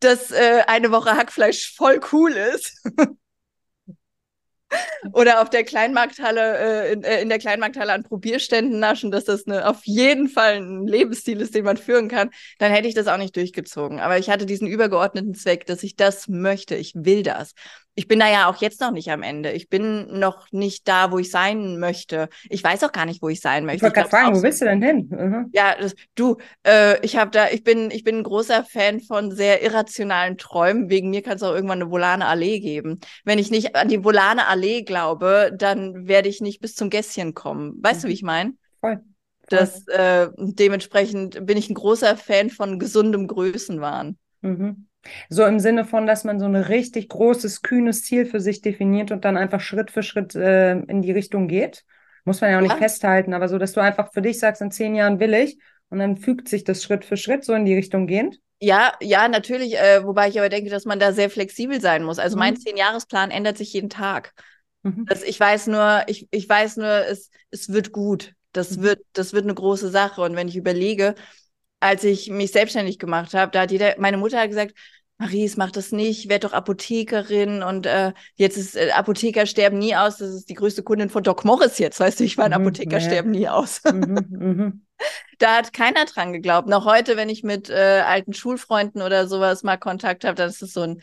[0.00, 2.82] dass äh, eine Woche Hackfleisch voll cool ist.
[5.12, 9.46] Oder auf der Kleinmarkthalle, äh, in, äh, in, der Kleinmarkthalle an Probierständen naschen, dass das
[9.46, 13.06] eine, auf jeden Fall ein Lebensstil ist, den man führen kann, dann hätte ich das
[13.06, 14.00] auch nicht durchgezogen.
[14.00, 16.74] Aber ich hatte diesen übergeordneten Zweck, dass ich das möchte.
[16.76, 17.54] Ich will das
[17.96, 19.52] ich bin da ja auch jetzt noch nicht am Ende.
[19.52, 22.28] Ich bin noch nicht da, wo ich sein möchte.
[22.50, 23.78] Ich weiß auch gar nicht, wo ich sein möchte.
[23.78, 25.08] Ich wollte gerade fragen, wo willst du denn hin?
[25.10, 25.50] Mhm.
[25.52, 29.32] Ja, das, du, äh, ich habe da, ich bin, ich bin ein großer Fan von
[29.32, 30.90] sehr irrationalen Träumen.
[30.90, 33.00] Wegen mir kann es auch irgendwann eine Volane Allee geben.
[33.24, 37.32] Wenn ich nicht an die Volane Allee glaube, dann werde ich nicht bis zum Gässchen
[37.32, 37.78] kommen.
[37.82, 38.02] Weißt mhm.
[38.02, 38.52] du, wie ich meine?
[38.80, 39.00] Voll.
[39.48, 44.18] Das, äh, dementsprechend bin ich ein großer Fan von gesundem Größenwahn.
[44.42, 44.85] Mhm.
[45.28, 49.10] So im Sinne von, dass man so ein richtig großes, kühnes Ziel für sich definiert
[49.10, 51.84] und dann einfach Schritt für Schritt äh, in die Richtung geht.
[52.24, 52.78] Muss man ja auch nicht ja.
[52.78, 55.58] festhalten, aber so, dass du einfach für dich sagst, in zehn Jahren will ich
[55.90, 58.40] und dann fügt sich das Schritt für Schritt so in die Richtung gehend.
[58.58, 62.18] Ja, ja, natürlich, äh, wobei ich aber denke, dass man da sehr flexibel sein muss.
[62.18, 62.40] Also mhm.
[62.40, 64.32] mein Zehn-Jahres-Plan ändert sich jeden Tag.
[64.82, 65.04] Mhm.
[65.06, 68.32] Das, ich weiß nur, ich, ich weiß nur, es, es wird gut.
[68.52, 68.82] Das mhm.
[68.82, 70.22] wird, das wird eine große Sache.
[70.22, 71.14] Und wenn ich überlege,
[71.80, 74.74] als ich mich selbstständig gemacht habe, da hat jeder, meine Mutter hat gesagt,
[75.18, 79.96] Maries, mach das nicht, werd doch Apothekerin und äh, jetzt ist äh, Apotheker sterben nie
[79.96, 80.18] aus.
[80.18, 82.98] Das ist die größte Kundin von Doc Morris jetzt, weißt du, ich meine, mhm, Apotheker
[82.98, 83.00] ja.
[83.00, 83.80] sterben nie aus.
[83.92, 84.82] Mhm, mhm.
[85.38, 86.68] Da hat keiner dran geglaubt.
[86.68, 90.62] Noch heute, wenn ich mit äh, alten Schulfreunden oder sowas mal Kontakt habe, dann ist
[90.62, 91.02] es so ein,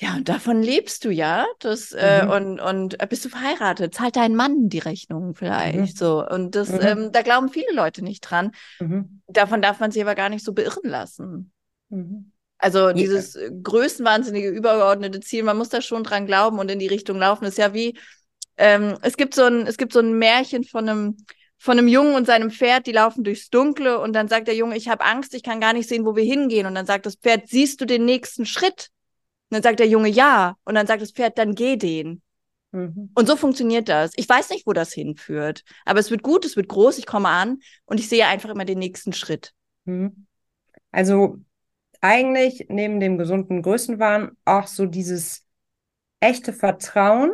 [0.00, 1.46] ja, und davon lebst du ja.
[1.58, 2.30] Das, äh, mhm.
[2.30, 5.78] und, und äh, bist du verheiratet, zahlt dein Mann die Rechnung vielleicht.
[5.78, 5.86] Mhm.
[5.86, 6.24] So.
[6.24, 6.78] Und das, mhm.
[6.82, 8.52] ähm, da glauben viele Leute nicht dran.
[8.78, 9.22] Mhm.
[9.26, 11.52] Davon darf man sich aber gar nicht so beirren lassen.
[11.88, 12.32] Mhm.
[12.58, 13.48] Also dieses ja.
[13.62, 17.44] größenwahnsinnige, übergeordnete Ziel, man muss da schon dran glauben und in die Richtung laufen.
[17.44, 17.98] Das ist ja wie,
[18.56, 21.16] ähm, es gibt so ein, es gibt so ein Märchen von einem,
[21.56, 24.76] von einem Jungen und seinem Pferd, die laufen durchs Dunkle und dann sagt der Junge,
[24.76, 26.66] ich habe Angst, ich kann gar nicht sehen, wo wir hingehen.
[26.66, 28.90] Und dann sagt das Pferd, siehst du den nächsten Schritt?
[29.50, 30.56] Und dann sagt der Junge, ja.
[30.64, 32.22] Und dann sagt das Pferd, dann geh den.
[32.72, 33.10] Mhm.
[33.14, 34.12] Und so funktioniert das.
[34.16, 37.28] Ich weiß nicht, wo das hinführt, aber es wird gut, es wird groß, ich komme
[37.28, 39.52] an und ich sehe einfach immer den nächsten Schritt.
[39.84, 40.26] Mhm.
[40.90, 41.38] Also
[42.00, 45.44] eigentlich neben dem gesunden Größenwahn auch so dieses
[46.20, 47.32] echte Vertrauen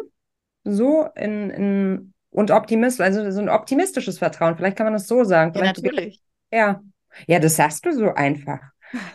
[0.63, 5.23] so in, in und Optimismus, also so ein optimistisches Vertrauen, vielleicht kann man das so
[5.25, 5.53] sagen.
[5.55, 6.21] Ja, natürlich.
[6.51, 6.83] Ja.
[7.29, 8.59] Ja, das sagst du so einfach.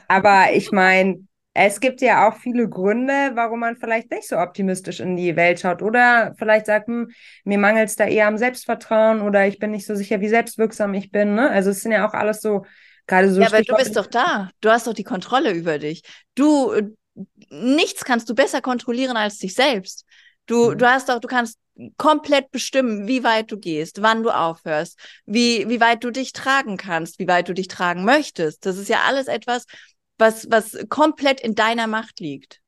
[0.08, 1.28] Aber ich meine,
[1.66, 5.60] es gibt ja auch viele Gründe, warum man vielleicht nicht so optimistisch in die Welt
[5.60, 5.82] schaut.
[5.82, 7.12] Oder vielleicht sagt, hm,
[7.44, 10.94] mir mangelt es da eher am Selbstvertrauen oder ich bin nicht so sicher, wie selbstwirksam
[10.94, 11.36] ich bin.
[11.36, 11.50] Ne?
[11.50, 12.66] Also es sind ja auch alles so
[13.10, 14.52] Gerade so ja, aber du bist doch da.
[14.62, 16.04] Du hast doch die Kontrolle über dich.
[16.36, 16.72] Du,
[17.50, 20.06] nichts kannst du besser kontrollieren als dich selbst.
[20.46, 20.78] Du, mhm.
[20.78, 21.58] du hast doch, du kannst
[21.98, 26.78] komplett bestimmen, wie weit du gehst, wann du aufhörst, wie, wie weit du dich tragen
[26.78, 28.66] kannst, wie weit du dich tragen möchtest.
[28.66, 29.66] Das ist ja alles etwas,
[30.20, 32.62] was, was komplett in deiner Macht liegt.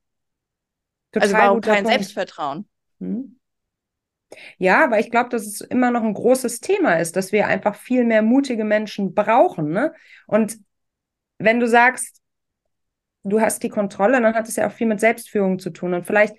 [1.11, 1.89] Total also überhaupt kein Punkt.
[1.89, 2.67] Selbstvertrauen.
[2.99, 3.37] Mhm.
[4.57, 7.75] Ja, aber ich glaube, dass es immer noch ein großes Thema ist, dass wir einfach
[7.75, 9.71] viel mehr mutige Menschen brauchen.
[9.71, 9.93] Ne?
[10.25, 10.57] Und
[11.37, 12.21] wenn du sagst,
[13.23, 15.93] du hast die Kontrolle, dann hat es ja auch viel mit Selbstführung zu tun.
[15.93, 16.35] Und vielleicht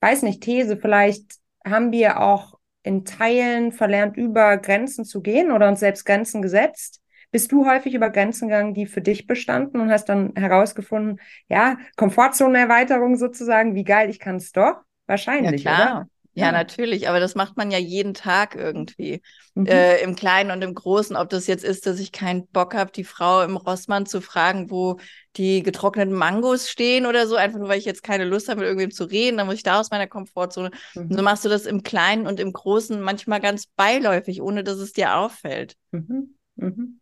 [0.00, 5.68] weiß nicht, These, vielleicht haben wir auch in Teilen verlernt, über Grenzen zu gehen oder
[5.68, 7.00] uns selbst Grenzen gesetzt.
[7.30, 11.78] Bist du häufig über Grenzen gegangen, die für dich bestanden und hast dann herausgefunden, ja,
[11.96, 14.76] Komfortzonenerweiterung sozusagen, wie geil, ich kann es doch?
[15.06, 15.90] Wahrscheinlich, ja, klar.
[15.92, 16.08] oder?
[16.34, 19.20] Ja, ja, natürlich, aber das macht man ja jeden Tag irgendwie.
[19.54, 19.66] Mhm.
[19.66, 22.92] Äh, Im Kleinen und im Großen, ob das jetzt ist, dass ich keinen Bock habe,
[22.92, 24.98] die Frau im Rossmann zu fragen, wo
[25.36, 28.68] die getrockneten Mangos stehen oder so, einfach nur weil ich jetzt keine Lust habe, mit
[28.68, 30.70] irgendwem zu reden, dann muss ich da aus meiner Komfortzone.
[30.94, 31.12] Mhm.
[31.12, 34.92] So machst du das im Kleinen und im Großen manchmal ganz beiläufig, ohne dass es
[34.92, 35.74] dir auffällt.
[35.90, 36.99] Mhm.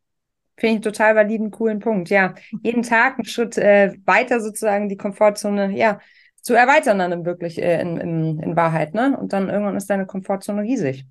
[0.59, 2.11] Finde ich einen total validen, coolen Punkt.
[2.11, 6.01] Ja, jeden Tag einen Schritt äh, weiter sozusagen die Komfortzone, ja,
[6.43, 9.17] zu erweitern dann wirklich äh, in, in, in Wahrheit, ne?
[9.19, 11.07] Und dann irgendwann ist deine Komfortzone riesig.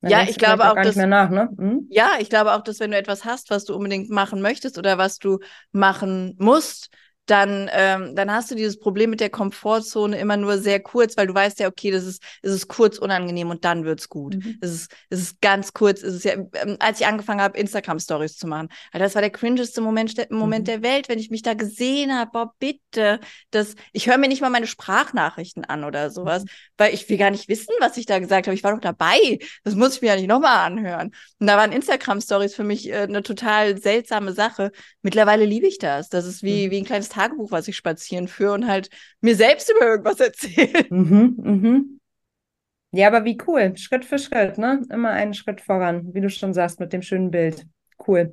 [0.00, 1.48] Dann ja, ich glaube auch, gar dass, nach, ne?
[1.56, 1.86] Hm?
[1.90, 4.98] Ja, ich glaube auch, dass wenn du etwas hast, was du unbedingt machen möchtest oder
[4.98, 5.38] was du
[5.72, 6.90] machen musst,
[7.30, 11.26] dann, ähm, dann hast du dieses Problem mit der Komfortzone immer nur sehr kurz, weil
[11.26, 14.36] du weißt ja, okay, das ist, das ist kurz unangenehm und dann wird's gut.
[14.36, 14.56] Mhm.
[14.60, 16.02] Das ist, das ist ganz kurz.
[16.02, 19.30] Es ist ja, ähm, als ich angefangen habe, Instagram-Stories zu machen, also das war der
[19.30, 20.70] cringeste Moment, Moment mhm.
[20.70, 24.40] der Welt, wenn ich mich da gesehen habe, boah, bitte, das, ich höre mir nicht
[24.40, 26.48] mal meine Sprachnachrichten an oder sowas, mhm.
[26.78, 28.54] weil ich will gar nicht wissen, was ich da gesagt habe.
[28.54, 29.38] Ich war doch dabei.
[29.64, 31.12] Das muss ich mir ja nicht nochmal anhören.
[31.38, 34.72] Und da waren Instagram-Stories für mich äh, eine total seltsame Sache.
[35.02, 36.08] Mittlerweile liebe ich das.
[36.08, 36.70] Das ist wie, mhm.
[36.70, 40.86] wie ein kleines Tagebuch, was ich spazieren führe und halt mir selbst über irgendwas erzähle.
[40.90, 42.00] Mhm, mhm.
[42.92, 43.76] Ja, aber wie cool.
[43.76, 44.82] Schritt für Schritt, ne?
[44.90, 47.66] Immer einen Schritt voran, wie du schon sagst, mit dem schönen Bild.
[48.06, 48.32] Cool.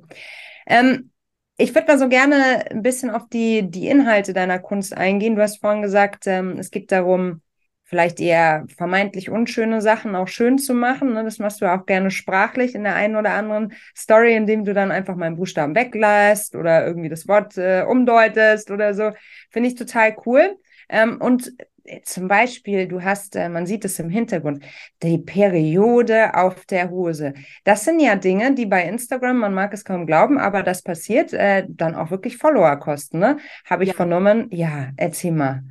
[0.66, 1.10] Ähm,
[1.58, 5.36] ich würde mal so gerne ein bisschen auf die, die Inhalte deiner Kunst eingehen.
[5.36, 7.42] Du hast vorhin gesagt, ähm, es geht darum,
[7.86, 11.14] vielleicht eher vermeintlich unschöne Sachen auch schön zu machen.
[11.14, 11.22] Ne?
[11.22, 14.90] Das machst du auch gerne sprachlich in der einen oder anderen Story, indem du dann
[14.90, 19.12] einfach mal einen Buchstaben weglässt oder irgendwie das Wort äh, umdeutest oder so.
[19.50, 20.56] Finde ich total cool.
[20.88, 21.52] Ähm, und
[21.84, 24.64] äh, zum Beispiel, du hast, äh, man sieht es im Hintergrund,
[25.04, 27.34] die Periode auf der Hose.
[27.62, 31.32] Das sind ja Dinge, die bei Instagram, man mag es kaum glauben, aber das passiert,
[31.32, 33.38] äh, dann auch wirklich Follower kosten, ne?
[33.64, 33.94] Habe ich ja.
[33.94, 34.48] vernommen.
[34.50, 35.62] Ja, erzähl mal.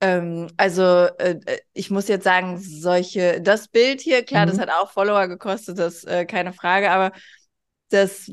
[0.00, 4.50] Ähm, also äh, äh, ich muss jetzt sagen, solche, das Bild hier, klar, mhm.
[4.50, 7.12] das hat auch Follower gekostet, das äh, keine Frage, aber
[7.90, 8.30] das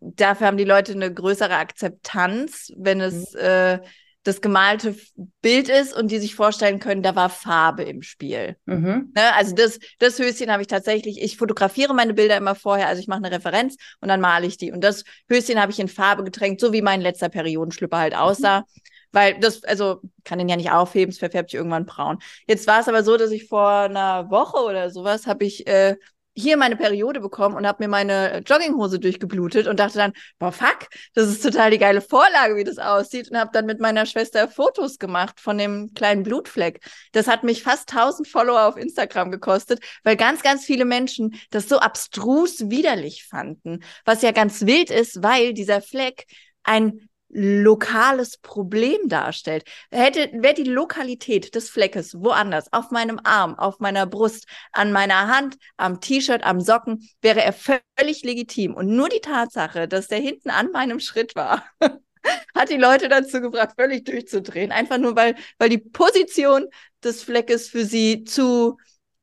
[0.00, 3.40] dafür haben die Leute eine größere Akzeptanz, wenn es mhm.
[3.40, 3.78] äh,
[4.24, 4.94] das gemalte
[5.40, 8.56] Bild ist und die sich vorstellen können, da war Farbe im Spiel.
[8.66, 9.12] Mhm.
[9.14, 9.34] Ne?
[9.34, 13.08] Also das, das Höschen habe ich tatsächlich, ich fotografiere meine Bilder immer vorher, also ich
[13.08, 14.70] mache eine Referenz und dann male ich die.
[14.70, 18.60] Und das Höschen habe ich in Farbe getränkt, so wie mein letzter Periodenschlüpper halt aussah.
[18.60, 18.64] Mhm.
[19.12, 22.18] Weil das, also kann den ja nicht aufheben, es verfärbt sich irgendwann braun.
[22.46, 25.96] Jetzt war es aber so, dass ich vor einer Woche oder sowas habe ich äh,
[26.34, 30.88] hier meine Periode bekommen und habe mir meine Jogginghose durchgeblutet und dachte dann, boah, fuck,
[31.14, 34.48] das ist total die geile Vorlage, wie das aussieht und habe dann mit meiner Schwester
[34.48, 36.80] Fotos gemacht von dem kleinen Blutfleck.
[37.12, 41.68] Das hat mich fast 1000 Follower auf Instagram gekostet, weil ganz, ganz viele Menschen das
[41.68, 46.26] so abstrus widerlich fanden, was ja ganz wild ist, weil dieser Fleck
[46.62, 49.64] ein lokales Problem darstellt.
[49.90, 55.28] Hätte, wäre die Lokalität des Fleckes woanders, auf meinem Arm, auf meiner Brust, an meiner
[55.28, 58.74] Hand, am T-Shirt, am Socken, wäre er völlig legitim.
[58.74, 61.64] Und nur die Tatsache, dass der hinten an meinem Schritt war,
[62.54, 64.70] hat die Leute dazu gebracht, völlig durchzudrehen.
[64.70, 66.66] Einfach nur, weil, weil die Position
[67.02, 68.76] des Fleckes für sie zu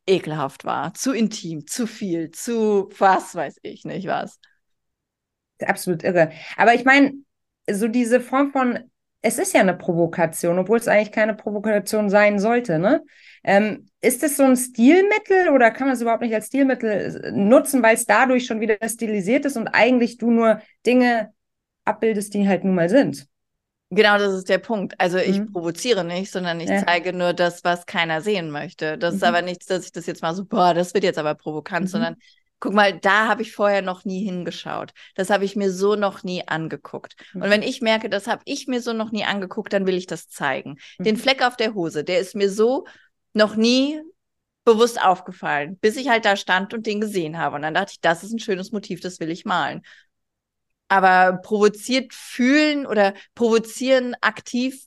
[0.08, 4.40] ekelhaft war, zu intim, zu viel, zu was weiß ich nicht was.
[5.60, 6.32] Absolut irre.
[6.58, 7.14] Aber ich meine,
[7.74, 8.80] so diese Form von,
[9.22, 13.04] es ist ja eine Provokation, obwohl es eigentlich keine Provokation sein sollte, ne?
[13.44, 17.32] Ähm, ist es so ein Stilmittel oder kann man es überhaupt nicht als Stilmittel äh,
[17.32, 21.34] nutzen, weil es dadurch schon wieder stilisiert ist und eigentlich du nur Dinge
[21.86, 23.28] abbildest, die halt nun mal sind?
[23.92, 24.94] Genau, das ist der Punkt.
[25.00, 25.52] Also ich mhm.
[25.52, 26.86] provoziere nicht, sondern ich ja.
[26.86, 28.98] zeige nur das, was keiner sehen möchte.
[28.98, 29.18] Das mhm.
[29.18, 31.86] ist aber nichts, dass ich das jetzt mal so, boah, das wird jetzt aber provokant,
[31.86, 31.90] mhm.
[31.90, 32.16] sondern
[32.60, 34.92] Guck mal, da habe ich vorher noch nie hingeschaut.
[35.16, 37.16] Das habe ich mir so noch nie angeguckt.
[37.34, 37.42] Mhm.
[37.44, 40.08] Und wenn ich merke, das habe ich mir so noch nie angeguckt, dann will ich
[40.08, 40.78] das zeigen.
[40.98, 41.04] Mhm.
[41.04, 42.86] Den Fleck auf der Hose, der ist mir so
[43.34, 44.02] noch nie
[44.66, 47.56] bewusst aufgefallen, bis ich halt da stand und den gesehen habe.
[47.56, 49.82] Und dann dachte ich, das ist ein schönes Motiv, das will ich malen.
[50.90, 54.84] Aber provoziert fühlen oder provozieren aktiv,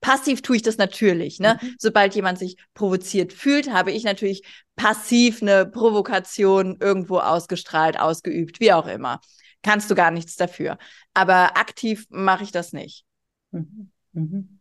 [0.00, 1.40] passiv tue ich das natürlich.
[1.40, 1.58] Ne?
[1.60, 1.74] Mhm.
[1.78, 4.42] Sobald jemand sich provoziert fühlt, habe ich natürlich
[4.76, 9.20] passiv eine Provokation irgendwo ausgestrahlt, ausgeübt, wie auch immer.
[9.62, 10.78] Kannst du gar nichts dafür.
[11.14, 13.04] Aber aktiv mache ich das nicht.
[13.50, 13.90] Mhm.
[14.12, 14.55] Mhm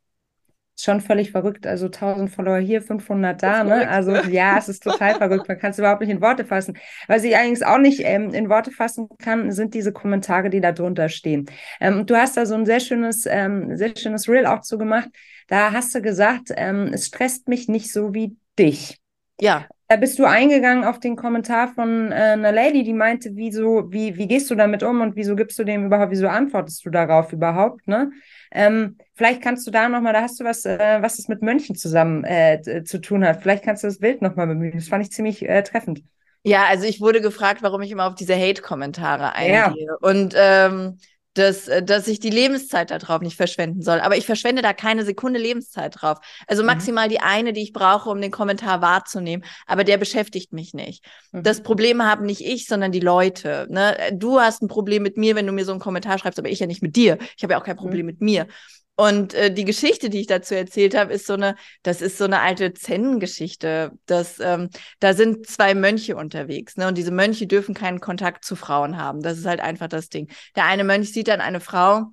[0.78, 1.66] schon völlig verrückt.
[1.66, 3.88] Also 1000 Follower hier, 500 da, ne?
[3.90, 5.48] Also ja, es ist total verrückt.
[5.48, 6.78] Man kann es überhaupt nicht in Worte fassen.
[7.08, 10.72] Was ich allerdings auch nicht ähm, in Worte fassen kann, sind diese Kommentare, die da
[10.72, 11.46] drunter stehen.
[11.80, 15.10] Ähm, du hast da so ein sehr schönes, ähm, sehr schönes Reel auch zugemacht.
[15.48, 19.00] Da hast du gesagt, ähm, es stresst mich nicht so wie dich.
[19.40, 19.68] Ja.
[19.88, 24.18] Da bist du eingegangen auf den Kommentar von äh, einer Lady, die meinte, wieso, wie,
[24.18, 27.32] wie gehst du damit um und wieso gibst du dem überhaupt, wieso antwortest du darauf
[27.34, 28.10] überhaupt, ne?
[28.52, 31.76] Ähm, vielleicht kannst du da nochmal, da hast du was, äh, was es mit Mönchen
[31.76, 33.42] zusammen äh, zu tun hat.
[33.42, 34.74] Vielleicht kannst du das Bild nochmal bemühen.
[34.76, 36.04] Das fand ich ziemlich äh, treffend.
[36.44, 39.86] Ja, also ich wurde gefragt, warum ich immer auf diese Hate-Kommentare eingehe.
[39.88, 39.96] Ja.
[40.02, 41.00] Und ähm,
[41.36, 44.00] dass, äh, dass ich die Lebenszeit darauf nicht verschwenden soll.
[44.00, 46.18] Aber ich verschwende da keine Sekunde Lebenszeit drauf.
[46.48, 46.68] Also mhm.
[46.68, 47.12] maximal mhm.
[47.12, 49.46] die eine, die ich brauche, um den Kommentar wahrzunehmen.
[49.68, 51.06] Aber der beschäftigt mich nicht.
[51.32, 51.44] Mhm.
[51.44, 53.68] Das Problem haben nicht ich, sondern die Leute.
[53.70, 53.96] Ne?
[54.14, 56.60] Du hast ein Problem mit mir, wenn du mir so einen Kommentar schreibst, aber ich
[56.60, 57.18] ja nicht mit dir.
[57.38, 58.08] Ich habe ja auch kein Problem mhm.
[58.08, 58.48] mit mir.
[58.98, 62.24] Und äh, die Geschichte, die ich dazu erzählt habe, ist so eine, das ist so
[62.24, 63.92] eine alte Zen-Geschichte.
[64.06, 66.88] Das, ähm, da sind zwei Mönche unterwegs, ne?
[66.88, 69.22] Und diese Mönche dürfen keinen Kontakt zu Frauen haben.
[69.22, 70.32] Das ist halt einfach das Ding.
[70.56, 72.06] Der eine Mönch sieht dann eine Frau,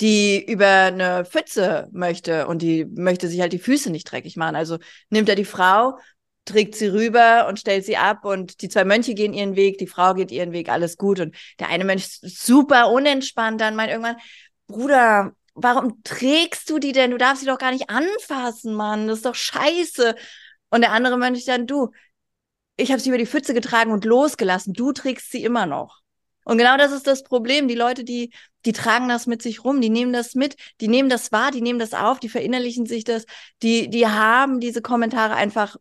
[0.00, 4.56] die über eine Pfütze möchte und die möchte sich halt die Füße nicht dreckig machen.
[4.56, 4.78] Also
[5.10, 5.98] nimmt er die Frau,
[6.46, 9.86] trägt sie rüber und stellt sie ab und die zwei Mönche gehen ihren Weg, die
[9.86, 11.20] Frau geht ihren Weg, alles gut.
[11.20, 14.16] Und der eine Mönch super unentspannt dann meint irgendwann,
[14.66, 17.10] Bruder, warum trägst du die denn?
[17.10, 19.06] Du darfst sie doch gar nicht anfassen, Mann.
[19.08, 20.14] Das ist doch scheiße.
[20.70, 21.90] Und der andere Mönch dann, du,
[22.76, 24.72] ich habe sie über die Pfütze getragen und losgelassen.
[24.72, 26.00] Du trägst sie immer noch.
[26.44, 27.68] Und genau das ist das Problem.
[27.68, 28.32] Die Leute, die,
[28.64, 31.62] die tragen das mit sich rum, die nehmen das mit, die nehmen das wahr, die
[31.62, 33.24] nehmen das auf, die verinnerlichen sich das,
[33.62, 35.76] die, die haben diese Kommentare einfach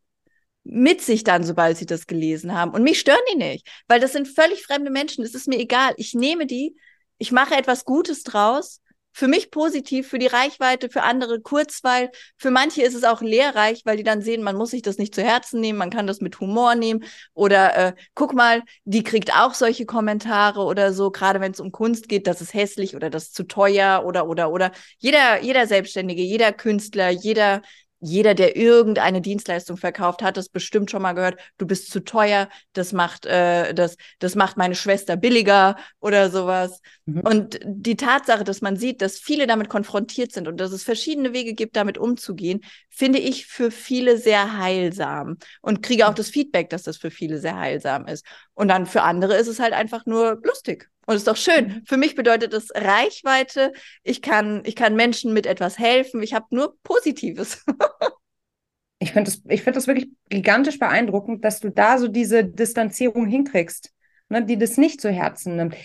[0.63, 2.71] mit sich dann, sobald sie das gelesen haben.
[2.71, 5.25] Und mich stören die nicht, weil das sind völlig fremde Menschen.
[5.25, 5.93] Es ist mir egal.
[5.97, 6.77] Ich nehme die,
[7.17, 8.79] ich mache etwas Gutes draus
[9.13, 12.11] für mich positiv, für die Reichweite, für andere Kurzweil.
[12.37, 15.15] Für manche ist es auch lehrreich, weil die dann sehen, man muss sich das nicht
[15.15, 17.03] zu Herzen nehmen, man kann das mit Humor nehmen.
[17.33, 21.71] Oder äh, guck mal, die kriegt auch solche Kommentare oder so, gerade wenn es um
[21.71, 24.71] Kunst geht, das ist hässlich oder das ist zu teuer oder oder oder.
[24.97, 27.61] Jeder, jeder Selbstständige, jeder Künstler, jeder
[28.03, 32.49] jeder, der irgendeine Dienstleistung verkauft, hat es bestimmt schon mal gehört, du bist zu teuer,
[32.73, 36.81] das macht, äh, das, das macht meine Schwester billiger oder sowas.
[37.05, 37.21] Mhm.
[37.21, 41.31] Und die Tatsache, dass man sieht, dass viele damit konfrontiert sind und dass es verschiedene
[41.31, 46.17] Wege gibt, damit umzugehen, finde ich für viele sehr heilsam und kriege auch mhm.
[46.17, 48.25] das Feedback, dass das für viele sehr heilsam ist.
[48.53, 50.89] Und dann für andere ist es halt einfach nur lustig.
[51.05, 51.67] Und ist doch schön.
[51.67, 51.81] Mhm.
[51.85, 53.73] Für mich bedeutet es Reichweite.
[54.03, 56.23] Ich kann, ich kann Menschen mit etwas helfen.
[56.23, 57.63] Ich habe nur Positives.
[58.99, 63.91] ich finde das, ich das wirklich gigantisch beeindruckend, dass du da so diese Distanzierung hinkriegst,
[64.29, 65.75] ne, die das nicht zu Herzen nimmt,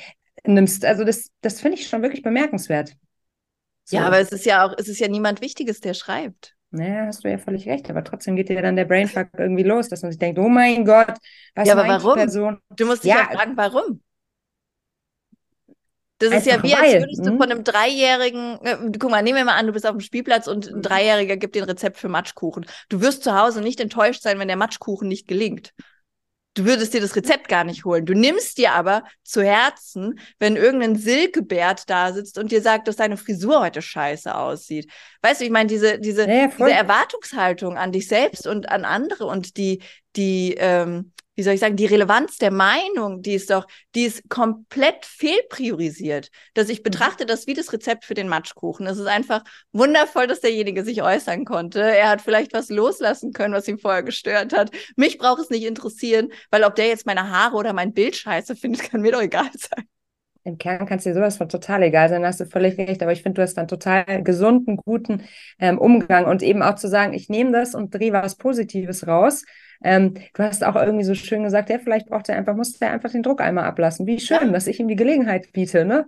[0.44, 0.84] nimmst.
[0.84, 2.94] Also das, das finde ich schon wirklich bemerkenswert.
[3.84, 3.96] So.
[3.96, 6.54] Ja, aber es ist ja auch, es ist ja niemand Wichtiges, der schreibt.
[6.70, 9.88] Naja, hast du ja völlig recht, aber trotzdem geht dir dann der Brainfuck irgendwie los,
[9.88, 11.14] dass man sich denkt, oh mein Gott,
[11.54, 12.14] was ja, aber warum?
[12.14, 12.58] Person?
[12.76, 14.02] Du musst dich ja, ja fragen, warum?
[16.18, 17.38] Das ist ja wie, als würdest du hm?
[17.38, 20.48] von einem Dreijährigen, äh, guck mal, nehmen wir mal an, du bist auf dem Spielplatz
[20.48, 20.82] und ein hm.
[20.82, 22.66] Dreijähriger gibt dir ein Rezept für Matschkuchen.
[22.88, 25.72] Du wirst zu Hause nicht enttäuscht sein, wenn der Matschkuchen nicht gelingt.
[26.54, 28.04] Du würdest dir das Rezept gar nicht holen.
[28.04, 32.96] Du nimmst dir aber zu Herzen, wenn irgendein Silkebärt da sitzt und dir sagt, dass
[32.96, 34.90] deine Frisur heute scheiße aussieht.
[35.22, 39.26] Weißt du, ich meine, diese, diese, ja, diese Erwartungshaltung an dich selbst und an andere
[39.26, 39.84] und die,
[40.16, 44.28] die, ähm, wie soll ich sagen, die Relevanz der Meinung, die ist doch, die ist
[44.28, 46.30] komplett fehlpriorisiert.
[46.54, 46.82] Dass ich mhm.
[46.82, 48.88] betrachte das wie das Rezept für den Matschkuchen.
[48.88, 51.80] Es ist einfach wundervoll, dass derjenige sich äußern konnte.
[51.80, 54.72] Er hat vielleicht was loslassen können, was ihn vorher gestört hat.
[54.96, 58.56] Mich braucht es nicht interessieren, weil ob der jetzt meine Haare oder mein Bild scheiße
[58.56, 59.86] findet, kann mir doch egal sein.
[60.44, 63.12] Im Kern kann es dir sowas von total egal sein, hast du völlig recht, aber
[63.12, 65.22] ich finde, du hast dann total gesunden, guten
[65.58, 69.44] ähm, Umgang und eben auch zu sagen, ich nehme das und drehe was Positives raus
[69.82, 72.90] ähm, du hast auch irgendwie so schön gesagt, ja, vielleicht braucht er einfach, muss er
[72.90, 74.06] einfach den Druck einmal ablassen.
[74.06, 74.52] Wie schön, ja.
[74.52, 76.06] dass ich ihm die Gelegenheit biete, ne?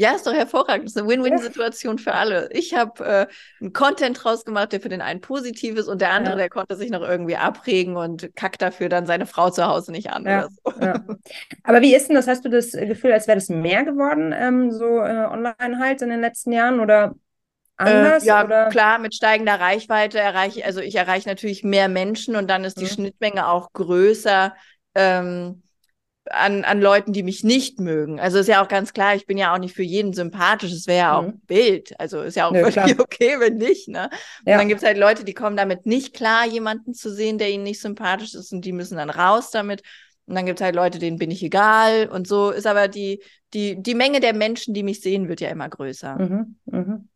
[0.00, 0.84] Ja, ist doch hervorragend.
[0.84, 2.48] Das ist eine Win-Win-Situation für alle.
[2.52, 3.26] Ich habe äh,
[3.60, 6.38] einen Content draus gemacht, der für den einen positiv ist und der andere, ja.
[6.38, 10.10] der konnte sich noch irgendwie abregen und kackt dafür dann seine Frau zu Hause nicht
[10.10, 10.48] an ja.
[10.48, 10.72] so.
[10.80, 11.04] Ja.
[11.64, 12.28] Aber wie ist denn das?
[12.28, 16.10] Hast du das Gefühl, als wäre das mehr geworden, ähm, so äh, online halt in
[16.10, 17.16] den letzten Jahren oder
[17.76, 18.22] anders?
[18.22, 18.68] Äh, ja, oder?
[18.68, 22.84] klar, mit steigender Reichweite erreiche also ich erreiche natürlich mehr Menschen und dann ist die
[22.84, 22.90] mhm.
[22.90, 24.54] Schnittmenge auch größer
[24.94, 25.62] ähm,
[26.30, 28.20] an, an Leuten, die mich nicht mögen.
[28.20, 30.86] Also ist ja auch ganz klar, ich bin ja auch nicht für jeden sympathisch, es
[30.86, 31.40] wäre ja auch mhm.
[31.46, 31.98] Bild.
[31.98, 33.88] Also ist ja auch Nö, völlig okay, wenn nicht.
[33.88, 34.10] Ne?
[34.40, 34.58] Und ja.
[34.58, 37.64] dann gibt es halt Leute, die kommen damit nicht klar, jemanden zu sehen, der ihnen
[37.64, 39.82] nicht sympathisch ist und die müssen dann raus damit.
[40.26, 42.08] Und dann gibt es halt Leute, denen bin ich egal.
[42.08, 43.22] Und so ist aber die,
[43.54, 46.18] die, die Menge der Menschen, die mich sehen, wird ja immer größer.
[46.18, 46.56] Mhm.
[46.66, 47.08] Mhm.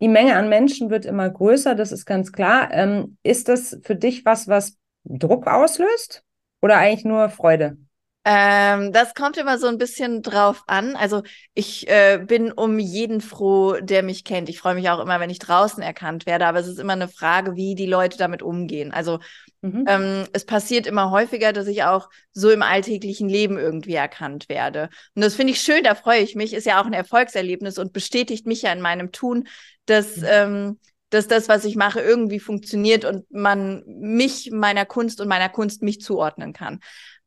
[0.00, 2.72] Die Menge an Menschen wird immer größer, das ist ganz klar.
[2.72, 6.24] Ähm, ist das für dich was, was Druck auslöst
[6.60, 7.76] oder eigentlich nur Freude?
[8.24, 10.94] Ähm, das kommt immer so ein bisschen drauf an.
[10.94, 11.22] Also
[11.54, 14.48] ich äh, bin um jeden froh, der mich kennt.
[14.48, 17.08] Ich freue mich auch immer, wenn ich draußen erkannt werde, aber es ist immer eine
[17.08, 18.92] Frage, wie die Leute damit umgehen.
[18.92, 19.18] Also
[19.60, 19.84] mhm.
[19.88, 24.88] ähm, es passiert immer häufiger, dass ich auch so im alltäglichen Leben irgendwie erkannt werde.
[25.16, 26.52] Und das finde ich schön, da freue ich mich.
[26.52, 29.48] Ist ja auch ein Erfolgserlebnis und bestätigt mich ja in meinem Tun,
[29.86, 30.26] dass mhm.
[30.28, 30.78] ähm,
[31.10, 35.82] dass das, was ich mache, irgendwie funktioniert und man mich, meiner Kunst und meiner Kunst
[35.82, 36.80] mich zuordnen kann.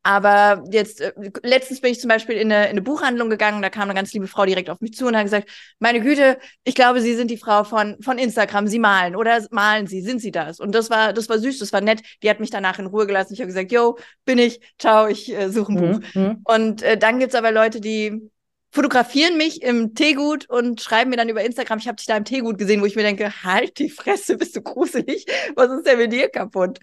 [0.06, 3.72] Aber jetzt, äh, letztens bin ich zum Beispiel in eine, in eine Buchhandlung gegangen, da
[3.72, 6.76] kam eine ganz liebe Frau direkt auf mich zu und hat gesagt, meine Güte, ich
[6.76, 10.30] glaube, Sie sind die Frau von, von Instagram, Sie malen oder malen Sie, sind Sie
[10.30, 10.60] das?
[10.60, 12.04] Und das war, das war süß, das war nett.
[12.22, 13.34] Die hat mich danach in Ruhe gelassen.
[13.34, 15.92] Ich habe gesagt, yo, bin ich, ciao, ich äh, suche ein mhm.
[15.92, 16.08] Buch.
[16.14, 16.42] Mhm.
[16.44, 18.30] Und äh, dann gibt's aber Leute, die
[18.70, 22.26] fotografieren mich im Teegut und schreiben mir dann über Instagram, ich habe dich da im
[22.26, 25.98] Teegut gesehen, wo ich mir denke, halt die Fresse, bist du gruselig, was ist denn
[25.98, 26.78] mit dir kaputt?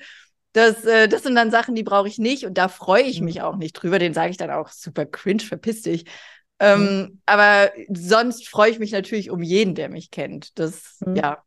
[0.52, 3.36] Das, äh, das sind dann Sachen, die brauche ich nicht und da freue ich mich
[3.36, 3.42] mhm.
[3.42, 3.98] auch nicht drüber.
[3.98, 6.04] Den sage ich dann auch super cringe, verpiss dich.
[6.58, 7.20] Ähm, mhm.
[7.26, 10.58] Aber sonst freue ich mich natürlich um jeden, der mich kennt.
[10.58, 11.16] Das, mhm.
[11.16, 11.42] ja.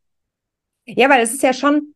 [0.86, 1.96] Ja, weil es ist ja schon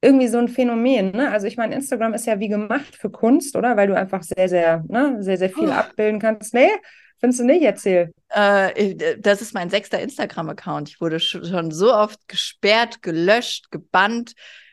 [0.00, 1.30] irgendwie so ein Phänomen, ne?
[1.30, 3.76] Also ich meine, Instagram ist ja wie gemacht für Kunst, oder?
[3.76, 5.72] Weil du einfach sehr, sehr, ne, sehr, sehr viel oh.
[5.72, 6.54] abbilden kannst.
[6.54, 6.70] Nee,
[7.18, 7.62] findest du nicht?
[7.62, 8.12] Erzähl.
[8.30, 10.88] Äh, das ist mein sechster Instagram-Account.
[10.88, 14.32] Ich wurde schon so oft gesperrt, gelöscht, gebannt.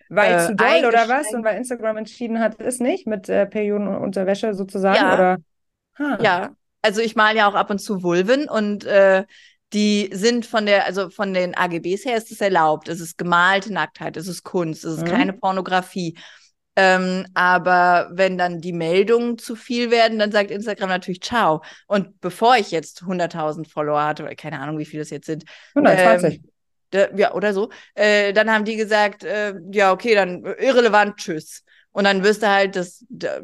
[0.10, 1.34] Weil äh, zu doll oder was?
[1.34, 4.98] Und weil Instagram entschieden hat, ist nicht mit äh, Periodenunterwäsche sozusagen?
[4.98, 5.14] Ja.
[5.14, 5.38] Oder?
[6.00, 6.22] Huh.
[6.22, 9.26] ja, also ich male ja auch ab und zu Vulven und äh,
[9.74, 12.88] die sind von der, also von den AGBs her ist es erlaubt.
[12.88, 15.12] Es ist gemalte Nacktheit, es ist Kunst, es ist mhm.
[15.12, 16.18] keine Pornografie.
[16.78, 21.64] Ähm, aber wenn dann die Meldungen zu viel werden, dann sagt Instagram natürlich Ciao.
[21.88, 25.44] Und bevor ich jetzt 100.000 Follower hatte, oder keine Ahnung, wie viele es jetzt sind.
[25.76, 26.36] 120.
[26.36, 26.52] Ähm,
[26.94, 27.70] ja, oder so.
[27.96, 31.64] Äh, dann haben die gesagt, äh, ja, okay, dann irrelevant, tschüss.
[31.92, 33.40] Und dann wirst du halt das, da,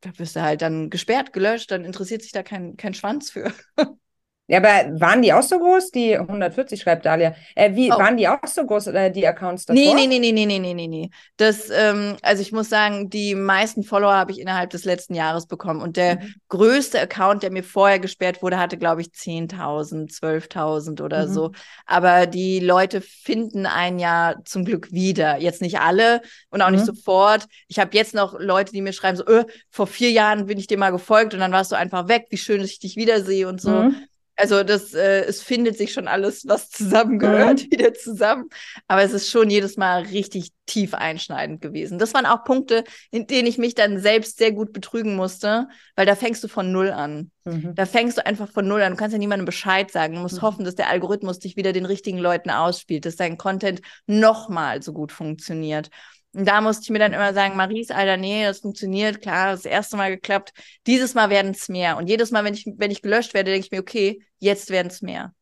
[0.00, 3.52] da wirst du halt dann gesperrt, gelöscht, dann interessiert sich da kein, kein Schwanz für.
[4.50, 5.90] Ja, aber waren die auch so groß?
[5.90, 7.34] Die 140 schreibt Dalia.
[7.54, 7.98] Äh, wie, oh.
[7.98, 9.80] Waren die auch so groß, äh, die Accounts davor?
[9.80, 11.10] Nee, nee, nee, nee, nee, nee, nee, nee.
[11.36, 15.46] Das, ähm, also ich muss sagen, die meisten Follower habe ich innerhalb des letzten Jahres
[15.46, 15.82] bekommen.
[15.82, 16.34] Und der mhm.
[16.48, 21.32] größte Account, der mir vorher gesperrt wurde, hatte, glaube ich, 10.000, 12.000 oder mhm.
[21.32, 21.52] so.
[21.84, 25.36] Aber die Leute finden ein Jahr zum Glück wieder.
[25.36, 26.76] Jetzt nicht alle und auch mhm.
[26.76, 27.44] nicht sofort.
[27.66, 30.68] Ich habe jetzt noch Leute, die mir schreiben, so, öh, vor vier Jahren bin ich
[30.68, 32.28] dir mal gefolgt und dann warst du einfach weg.
[32.30, 33.90] Wie schön, dass ich dich wiedersehe und so.
[34.38, 37.70] Also das, äh, es findet sich schon alles, was zusammengehört, mhm.
[37.72, 38.48] wieder zusammen.
[38.86, 41.98] Aber es ist schon jedes Mal richtig tief einschneidend gewesen.
[41.98, 46.06] Das waren auch Punkte, in denen ich mich dann selbst sehr gut betrügen musste, weil
[46.06, 47.32] da fängst du von Null an.
[47.44, 47.74] Mhm.
[47.74, 48.92] Da fängst du einfach von Null an.
[48.92, 50.14] Du kannst ja niemandem Bescheid sagen.
[50.14, 50.42] Du musst mhm.
[50.42, 54.92] hoffen, dass der Algorithmus dich wieder den richtigen Leuten ausspielt, dass dein Content nochmal so
[54.92, 55.90] gut funktioniert.
[56.34, 59.64] Und da musste ich mir dann immer sagen, Maries, Alter, nee, das funktioniert, klar, das
[59.64, 60.52] erste Mal geklappt.
[60.86, 61.96] Dieses Mal werden es mehr.
[61.96, 64.88] Und jedes Mal, wenn ich, wenn ich gelöscht werde, denke ich mir, okay, jetzt werden
[64.88, 65.32] es mehr.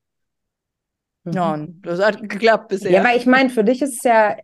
[1.25, 1.40] Mhm.
[1.40, 2.92] Und das hat geklappt bisher.
[2.92, 4.37] Ja, aber ich meine, für dich ist es ja,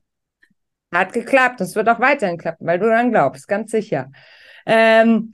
[0.93, 1.61] hat geklappt.
[1.61, 4.11] Das wird auch weiterhin klappen, weil du dann glaubst, ganz sicher.
[4.67, 5.33] Ähm,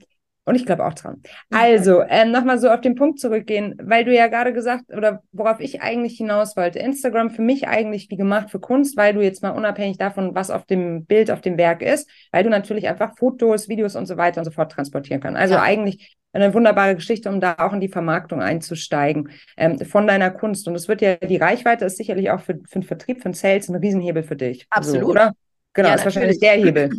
[0.49, 1.21] und ich glaube auch dran.
[1.51, 5.59] Also, ähm, nochmal so auf den Punkt zurückgehen, weil du ja gerade gesagt, oder worauf
[5.59, 9.43] ich eigentlich hinaus wollte, Instagram für mich eigentlich wie gemacht für Kunst, weil du jetzt
[9.43, 13.15] mal unabhängig davon, was auf dem Bild, auf dem Werk ist, weil du natürlich einfach
[13.15, 15.39] Fotos, Videos und so weiter und so fort transportieren kannst.
[15.39, 15.61] Also ja.
[15.61, 20.67] eigentlich eine wunderbare Geschichte, um da auch in die Vermarktung einzusteigen ähm, von deiner Kunst.
[20.67, 23.69] Und es wird ja, die Reichweite ist sicherlich auch für, für den Vertrieb von Sales
[23.69, 24.65] ein Riesenhebel für dich.
[24.71, 25.03] Absolut.
[25.03, 25.33] So, oder?
[25.73, 26.89] Genau, ja, ist wahrscheinlich der Hebel.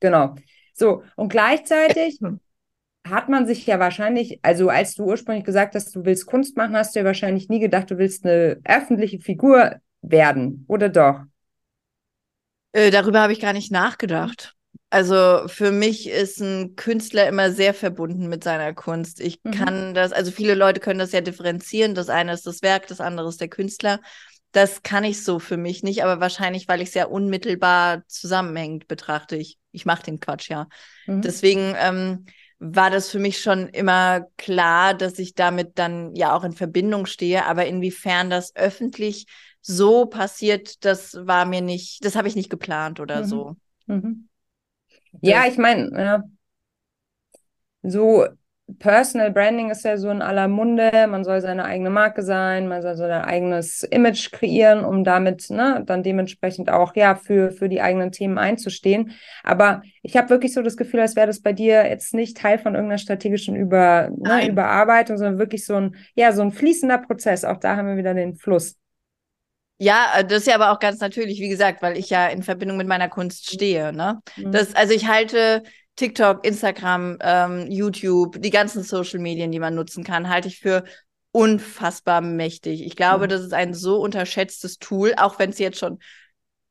[0.00, 0.34] genau.
[0.74, 2.20] So, und gleichzeitig
[3.08, 6.76] hat man sich ja wahrscheinlich, also als du ursprünglich gesagt hast, du willst Kunst machen,
[6.76, 11.22] hast du ja wahrscheinlich nie gedacht, du willst eine öffentliche Figur werden, oder doch?
[12.72, 14.54] Äh, darüber habe ich gar nicht nachgedacht.
[14.90, 19.20] Also für mich ist ein Künstler immer sehr verbunden mit seiner Kunst.
[19.20, 19.50] Ich mhm.
[19.50, 21.94] kann das, also viele Leute können das ja differenzieren.
[21.94, 24.00] Das eine ist das Werk, das andere ist der Künstler.
[24.52, 28.88] Das kann ich so für mich nicht, aber wahrscheinlich, weil ich es ja unmittelbar zusammenhängend
[28.88, 29.36] betrachte.
[29.36, 30.68] Ich, ich mache den Quatsch, ja.
[31.06, 31.20] Mhm.
[31.20, 32.24] Deswegen ähm,
[32.58, 37.06] war das für mich schon immer klar, dass ich damit dann ja auch in Verbindung
[37.06, 37.46] stehe.
[37.46, 39.26] Aber inwiefern das öffentlich
[39.60, 43.26] so passiert, das war mir nicht, das habe ich nicht geplant oder mhm.
[43.26, 43.56] so.
[43.86, 44.28] Mhm.
[45.20, 46.22] Ja, ich meine, ja.
[47.82, 48.26] so
[48.78, 51.06] Personal Branding ist ja so in aller Munde.
[51.08, 55.48] Man soll seine eigene Marke sein, man soll so ein eigenes Image kreieren, um damit
[55.48, 59.12] ne, dann dementsprechend auch ja für, für die eigenen Themen einzustehen.
[59.42, 62.58] Aber ich habe wirklich so das Gefühl, als wäre das bei dir jetzt nicht Teil
[62.58, 67.46] von irgendeiner strategischen Über, ne, Überarbeitung, sondern wirklich so ein, ja, so ein fließender Prozess.
[67.46, 68.76] Auch da haben wir wieder den Fluss.
[69.78, 72.42] Ja, äh, das ist ja aber auch ganz natürlich, wie gesagt, weil ich ja in
[72.42, 73.92] Verbindung mit meiner Kunst stehe.
[73.92, 74.20] Ne?
[74.36, 74.52] Mhm.
[74.52, 75.62] Das, also ich halte
[75.98, 80.84] TikTok, Instagram, ähm, YouTube, die ganzen Social Medien, die man nutzen kann, halte ich für
[81.32, 82.86] unfassbar mächtig.
[82.86, 83.30] Ich glaube, mhm.
[83.30, 85.98] das ist ein so unterschätztes Tool, auch wenn es jetzt schon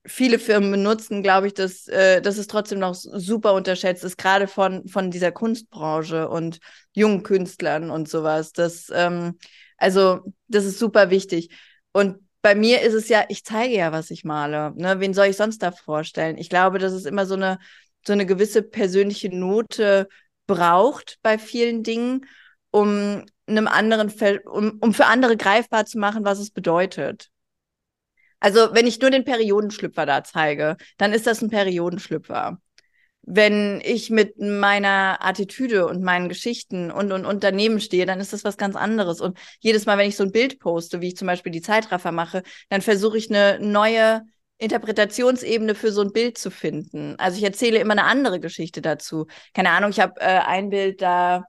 [0.06, 4.48] viele Firmen benutzen, glaube ich, dass, äh, dass es trotzdem noch super unterschätzt ist, gerade
[4.48, 6.60] von, von dieser Kunstbranche und
[6.94, 8.54] jungen Künstlern und sowas.
[8.54, 9.38] Das, ähm,
[9.76, 11.50] also, das ist super wichtig.
[11.92, 14.72] Und bei mir ist es ja, ich zeige ja, was ich male.
[14.78, 15.02] Ne?
[15.02, 16.38] Wen soll ich sonst da vorstellen?
[16.38, 17.60] Ich glaube, dass es immer so eine,
[18.08, 20.08] so eine gewisse persönliche Note
[20.48, 22.26] braucht bei vielen Dingen,
[22.72, 24.12] um einem anderen,
[24.46, 27.30] um, um für andere greifbar zu machen, was es bedeutet.
[28.40, 32.60] Also, wenn ich nur den Periodenschlüpfer da zeige, dann ist das ein Periodenschlüpfer.
[33.24, 38.46] Wenn ich mit meiner Attitüde und meinen Geschichten und, und Unternehmen stehe, dann ist das
[38.46, 39.20] was ganz anderes.
[39.20, 42.12] Und jedes Mal, wenn ich so ein Bild poste, wie ich zum Beispiel die Zeitraffer
[42.14, 44.22] mache, dann versuche ich eine neue
[44.60, 47.16] Interpretationsebene für so ein Bild zu finden.
[47.18, 49.28] Also ich erzähle immer eine andere Geschichte dazu.
[49.54, 51.44] Keine Ahnung, ich habe äh, ein Bild da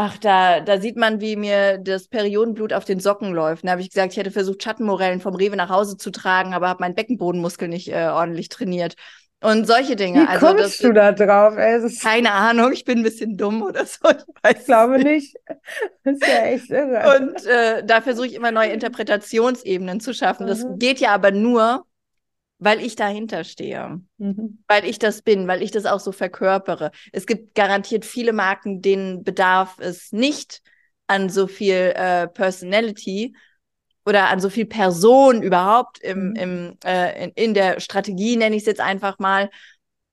[0.00, 3.66] Ach, da, da sieht man, wie mir das Periodenblut auf den Socken läuft.
[3.66, 6.68] Da habe ich gesagt, ich hätte versucht, Schattenmorellen vom Rewe nach Hause zu tragen, aber
[6.68, 8.94] habe meinen Beckenbodenmuskel nicht äh, ordentlich trainiert.
[9.40, 10.22] Und solche Dinge.
[10.22, 11.56] Wie also, kommst das, du da drauf?
[11.56, 14.08] Ey, keine Ahnung, ich bin ein bisschen dumm oder so.
[14.08, 15.36] Ich, ich glaube nicht.
[16.04, 17.18] Das ist ja echt irre.
[17.18, 20.46] Und äh, da versuche ich immer neue Interpretationsebenen zu schaffen.
[20.46, 20.78] Das mhm.
[20.78, 21.84] geht ja aber nur,
[22.58, 24.62] weil ich dahinter stehe, mhm.
[24.66, 26.90] weil ich das bin, weil ich das auch so verkörpere.
[27.12, 30.60] Es gibt garantiert viele Marken, denen bedarf es nicht
[31.06, 33.34] an so viel äh, Personality
[34.04, 36.36] oder an so viel Person überhaupt im, mhm.
[36.36, 39.50] im, äh, in, in der Strategie, nenne ich es jetzt einfach mal.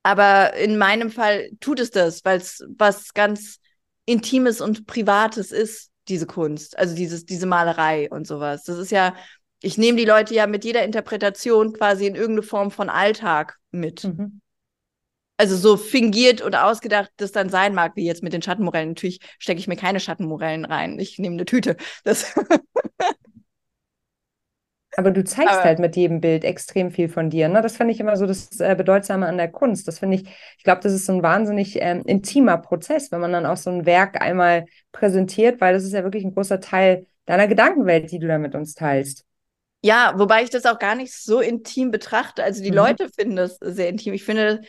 [0.04, 3.60] Aber in meinem Fall tut es das, weil es was ganz
[4.06, 8.64] Intimes und Privates ist, diese Kunst, also dieses, diese Malerei und sowas.
[8.66, 9.16] Das ist ja
[9.66, 14.04] ich nehme die Leute ja mit jeder Interpretation quasi in irgendeine Form von Alltag mit.
[14.04, 14.42] Mhm.
[15.38, 18.90] Also so fingiert und ausgedacht das dann sein mag, wie jetzt mit den Schattenmorellen.
[18.90, 21.00] Natürlich stecke ich mir keine Schattenmorellen rein.
[21.00, 21.78] Ich nehme eine Tüte.
[24.98, 27.50] Aber du zeigst Aber, halt mit jedem Bild extrem viel von dir.
[27.50, 27.62] Ne?
[27.62, 29.88] Das finde ich immer so das äh, Bedeutsame an der Kunst.
[29.88, 33.34] Das finde ich, ich glaube, das ist so ein wahnsinnig ähm, intimer Prozess, wenn man
[33.34, 37.08] dann auch so ein Werk einmal präsentiert, weil das ist ja wirklich ein großer Teil
[37.26, 39.26] deiner Gedankenwelt, die du da mit uns teilst.
[39.86, 42.44] Ja, wobei ich das auch gar nicht so intim betrachte.
[42.44, 42.78] Also die mhm.
[42.78, 44.16] Leute finden das sehr intim.
[44.16, 44.62] Ich finde,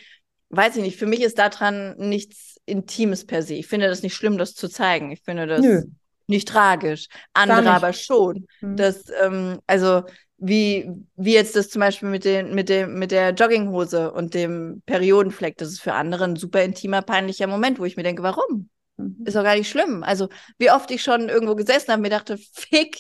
[0.51, 3.55] weiß ich nicht, für mich ist daran nichts Intimes per se.
[3.55, 5.11] Ich finde das nicht schlimm, das zu zeigen.
[5.13, 5.85] Ich finde das Nö.
[6.27, 7.07] nicht tragisch.
[7.33, 7.71] Andere nicht.
[7.71, 8.47] aber schon.
[8.61, 8.77] Mhm.
[8.77, 10.03] Das, ähm, also
[10.37, 14.83] wie, wie jetzt das zum Beispiel mit, den, mit, dem, mit der Jogginghose und dem
[14.85, 18.69] Periodenfleck, das ist für andere ein super intimer, peinlicher Moment, wo ich mir denke, warum?
[18.99, 19.23] Mhm.
[19.25, 20.03] Ist doch gar nicht schlimm.
[20.03, 22.99] Also, wie oft ich schon irgendwo gesessen habe mir dachte, fick,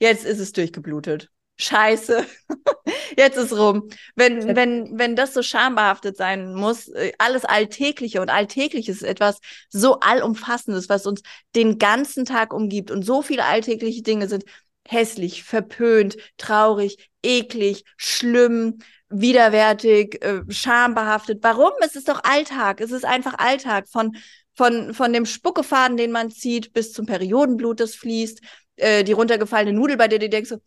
[0.00, 1.30] jetzt ist es durchgeblutet.
[1.58, 2.26] Scheiße,
[3.16, 3.88] jetzt ist rum.
[4.14, 9.40] Wenn, wenn, wenn das so schambehaftet sein muss, äh, alles Alltägliche und alltäglich ist etwas
[9.70, 11.22] so allumfassendes, was uns
[11.54, 14.44] den ganzen Tag umgibt und so viele alltägliche Dinge sind
[14.86, 18.78] hässlich, verpönt, traurig, eklig, schlimm,
[19.08, 21.38] widerwärtig, äh, schambehaftet.
[21.42, 21.72] Warum?
[21.80, 22.80] Es ist doch Alltag.
[22.80, 24.16] Es ist einfach Alltag von,
[24.54, 28.40] von, von dem Spuckefaden, den man zieht, bis zum Periodenblut, das fließt,
[28.76, 30.58] äh, die runtergefallene Nudel, bei der du denkst so,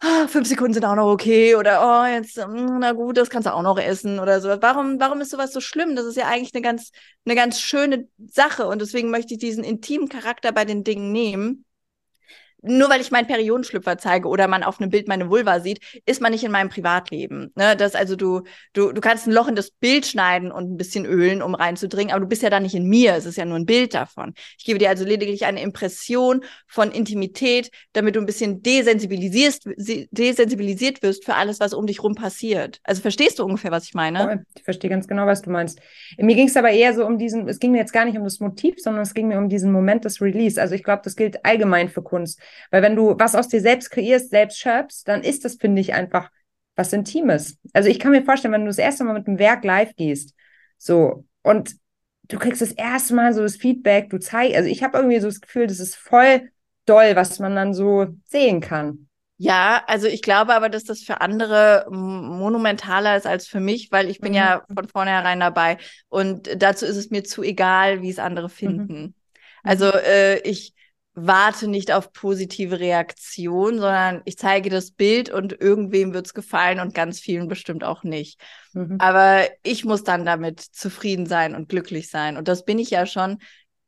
[0.00, 3.46] ah, fünf Sekunden sind auch noch okay oder oh, jetzt, hm, na gut, das kannst
[3.46, 4.48] du auch noch essen oder so.
[4.48, 5.96] Warum, warum ist sowas so schlimm?
[5.96, 6.90] Das ist ja eigentlich eine ganz,
[7.24, 11.65] eine ganz schöne Sache und deswegen möchte ich diesen intimen Charakter bei den Dingen nehmen
[12.66, 16.20] nur weil ich meinen Periodenschlüpfer zeige oder man auf einem Bild meine Vulva sieht, ist
[16.20, 17.52] man nicht in meinem Privatleben.
[17.54, 17.76] Ne?
[17.76, 18.42] Das also du,
[18.72, 22.12] du, du kannst ein Loch in das Bild schneiden und ein bisschen ölen, um reinzudringen,
[22.12, 23.14] aber du bist ja da nicht in mir.
[23.14, 24.34] Es ist ja nur ein Bild davon.
[24.58, 29.68] Ich gebe dir also lediglich eine Impression von Intimität, damit du ein bisschen desensibilisierst,
[30.10, 32.80] desensibilisiert wirst für alles, was um dich rum passiert.
[32.84, 34.44] Also verstehst du ungefähr, was ich meine?
[34.56, 35.80] Ich verstehe ganz genau, was du meinst.
[36.18, 38.24] Mir ging es aber eher so um diesen, es ging mir jetzt gar nicht um
[38.24, 40.60] das Motiv, sondern es ging mir um diesen Moment des Release.
[40.60, 42.40] Also ich glaube, das gilt allgemein für Kunst.
[42.70, 45.94] Weil wenn du was aus dir selbst kreierst, selbst schöpfst, dann ist das, finde ich,
[45.94, 46.30] einfach
[46.74, 47.58] was Intimes.
[47.72, 50.34] Also ich kann mir vorstellen, wenn du das erste Mal mit einem Werk live gehst,
[50.78, 51.76] so, und
[52.24, 55.28] du kriegst das erste Mal so das Feedback, du zeigst, also ich habe irgendwie so
[55.28, 56.50] das Gefühl, das ist voll
[56.84, 59.08] doll, was man dann so sehen kann.
[59.38, 64.08] Ja, also ich glaube aber, dass das für andere monumentaler ist als für mich, weil
[64.08, 64.36] ich bin mhm.
[64.36, 65.76] ja von vornherein dabei
[66.08, 68.50] und dazu ist es mir zu egal, wie es andere mhm.
[68.50, 69.00] finden.
[69.00, 69.14] Mhm.
[69.62, 70.72] Also äh, ich
[71.18, 76.78] warte nicht auf positive Reaktion, sondern ich zeige das Bild und irgendwem wird es gefallen
[76.78, 78.38] und ganz vielen bestimmt auch nicht.
[78.74, 78.98] Mhm.
[79.00, 82.36] Aber ich muss dann damit zufrieden sein und glücklich sein.
[82.36, 83.38] Und das bin ich ja schon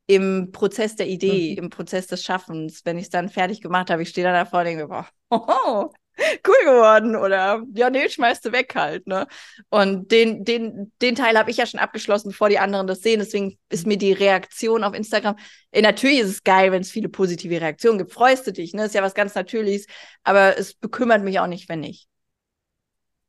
[0.07, 1.65] im Prozess der Idee, mhm.
[1.65, 2.81] im Prozess des Schaffens.
[2.83, 5.91] Wenn ich es dann fertig gemacht habe, ich stehe dann davor und denke, boah, oh,
[6.47, 9.27] cool geworden oder ja, nee, schmeißt du weg halt, ne?
[9.69, 13.19] Und den, den, den Teil habe ich ja schon abgeschlossen, bevor die anderen das sehen.
[13.19, 15.35] Deswegen ist mir die Reaktion auf Instagram,
[15.71, 18.13] äh, natürlich ist es geil, wenn es viele positive Reaktionen gibt.
[18.13, 18.85] Freust du dich, ne?
[18.85, 19.85] Ist ja was ganz Natürliches,
[20.23, 22.09] aber es bekümmert mich auch nicht, wenn nicht.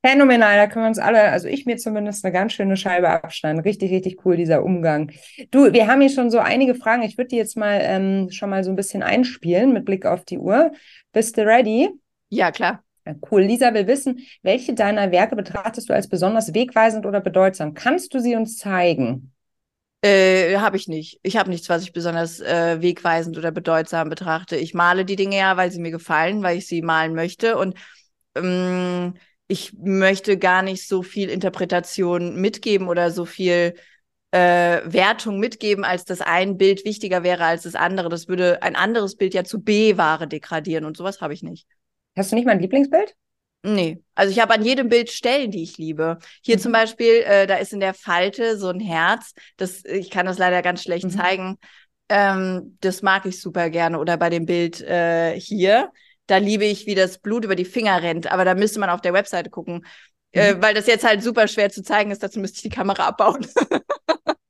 [0.03, 3.61] Phänomenal, da können wir uns alle, also ich mir zumindest eine ganz schöne Scheibe abschneiden.
[3.61, 5.11] Richtig, richtig cool, dieser Umgang.
[5.51, 7.03] Du, wir haben hier schon so einige Fragen.
[7.03, 10.25] Ich würde die jetzt mal ähm, schon mal so ein bisschen einspielen mit Blick auf
[10.25, 10.71] die Uhr.
[11.13, 11.89] Bist du ready?
[12.31, 12.83] Ja, klar.
[13.05, 13.41] Ja, cool.
[13.41, 17.73] Lisa will wissen, welche deiner Werke betrachtest du als besonders wegweisend oder bedeutsam?
[17.73, 19.33] Kannst du sie uns zeigen?
[20.01, 21.19] Äh, habe ich nicht.
[21.23, 24.55] Ich habe nichts, was ich besonders äh, wegweisend oder bedeutsam betrachte.
[24.55, 27.57] Ich male die Dinge ja, weil sie mir gefallen, weil ich sie malen möchte.
[27.57, 27.75] Und
[28.35, 29.15] ähm,
[29.47, 33.75] ich möchte gar nicht so viel Interpretation mitgeben oder so viel
[34.31, 38.09] äh, Wertung mitgeben, als dass ein Bild wichtiger wäre als das andere.
[38.09, 41.67] Das würde ein anderes Bild ja zu B-Ware degradieren und sowas habe ich nicht.
[42.17, 43.15] Hast du nicht mein Lieblingsbild?
[43.63, 46.17] Nee, also ich habe an jedem Bild Stellen, die ich liebe.
[46.43, 46.61] Hier mhm.
[46.61, 49.33] zum Beispiel, äh, da ist in der Falte so ein Herz.
[49.57, 51.11] Das, ich kann das leider ganz schlecht mhm.
[51.11, 51.57] zeigen.
[52.09, 53.99] Ähm, das mag ich super gerne.
[53.99, 55.91] Oder bei dem Bild äh, hier
[56.31, 58.31] da liebe ich, wie das Blut über die Finger rennt.
[58.31, 59.85] Aber da müsste man auf der Webseite gucken.
[60.31, 60.59] Äh, mhm.
[60.59, 63.07] Äh, weil das jetzt halt super schwer zu zeigen ist, dazu müsste ich die Kamera
[63.07, 63.45] abbauen.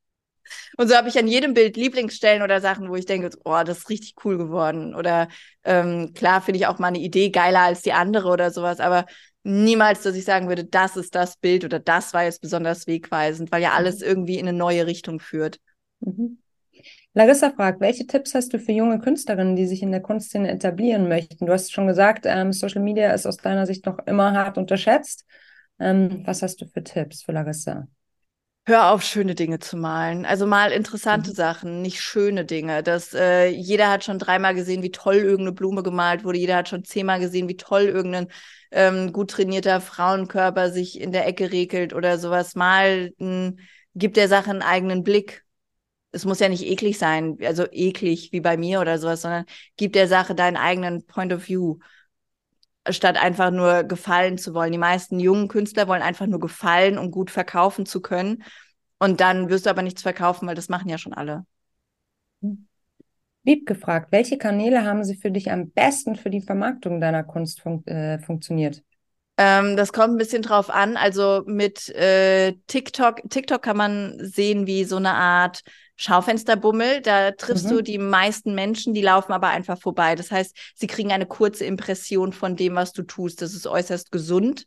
[0.77, 3.79] Und so habe ich an jedem Bild Lieblingsstellen oder Sachen, wo ich denke, oh, das
[3.79, 4.95] ist richtig cool geworden.
[4.95, 5.27] Oder
[5.63, 9.05] ähm, klar finde ich auch mal eine Idee geiler als die andere oder sowas, aber
[9.43, 13.51] niemals, dass ich sagen würde, das ist das Bild oder das war jetzt besonders wegweisend,
[13.51, 14.05] weil ja alles mhm.
[14.05, 15.59] irgendwie in eine neue Richtung führt.
[15.99, 16.37] Mhm.
[17.13, 21.09] Larissa fragt, welche Tipps hast du für junge Künstlerinnen, die sich in der Kunstszene etablieren
[21.09, 21.45] möchten?
[21.45, 25.25] Du hast schon gesagt, ähm, Social Media ist aus deiner Sicht noch immer hart unterschätzt.
[25.77, 27.87] Ähm, was hast du für Tipps für Larissa?
[28.65, 30.25] Hör auf, schöne Dinge zu malen.
[30.25, 31.35] Also mal interessante mhm.
[31.35, 32.83] Sachen, nicht schöne Dinge.
[32.83, 36.37] Das, äh, jeder hat schon dreimal gesehen, wie toll irgendeine Blume gemalt wurde.
[36.37, 38.27] Jeder hat schon zehnmal gesehen, wie toll irgendein
[38.71, 42.55] ähm, gut trainierter Frauenkörper sich in der Ecke regelt oder sowas.
[42.55, 43.13] Mal
[43.95, 45.43] gibt der Sache einen eigenen Blick
[46.11, 49.45] es muss ja nicht eklig sein, also eklig wie bei mir oder sowas, sondern
[49.77, 51.77] gib der Sache deinen eigenen Point of View,
[52.89, 54.71] statt einfach nur gefallen zu wollen.
[54.71, 58.43] Die meisten jungen Künstler wollen einfach nur gefallen, um gut verkaufen zu können.
[58.99, 61.45] Und dann wirst du aber nichts verkaufen, weil das machen ja schon alle.
[63.43, 67.61] Lieb gefragt, welche Kanäle haben sie für dich am besten für die Vermarktung deiner Kunst
[67.61, 68.83] fun äh, funktioniert?
[69.37, 70.97] Ähm, das kommt ein bisschen drauf an.
[70.97, 75.61] Also mit äh, TikTok, TikTok kann man sehen wie so eine Art
[75.95, 77.01] Schaufensterbummel.
[77.01, 77.69] Da triffst mhm.
[77.69, 80.15] du die meisten Menschen, die laufen aber einfach vorbei.
[80.15, 83.41] Das heißt, sie kriegen eine kurze Impression von dem, was du tust.
[83.41, 84.65] Das ist äußerst gesund,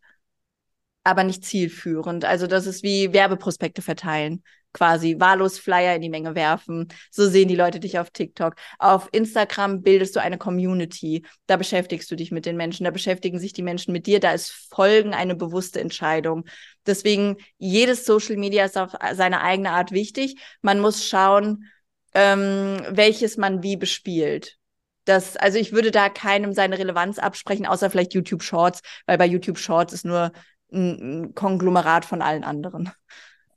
[1.03, 2.25] aber nicht zielführend.
[2.25, 4.43] Also das ist wie Werbeprospekte verteilen
[4.75, 6.89] quasi wahllos Flyer in die Menge werfen.
[7.11, 8.57] So sehen die Leute dich auf TikTok.
[8.79, 11.25] Auf Instagram bildest du eine Community.
[11.47, 14.21] Da beschäftigst du dich mit den Menschen, da beschäftigen sich die Menschen mit dir.
[14.21, 16.45] Da ist Folgen eine bewusste Entscheidung.
[16.85, 20.37] Deswegen, jedes Social Media ist auf seine eigene Art wichtig.
[20.61, 21.71] Man muss schauen,
[22.13, 24.59] ähm, welches man wie bespielt.
[25.05, 29.27] Das, also ich würde da keinem seine Relevanz absprechen, außer vielleicht YouTube Shorts, weil bei
[29.27, 30.33] YouTube Shorts ist nur
[30.73, 32.91] ein Konglomerat von allen anderen.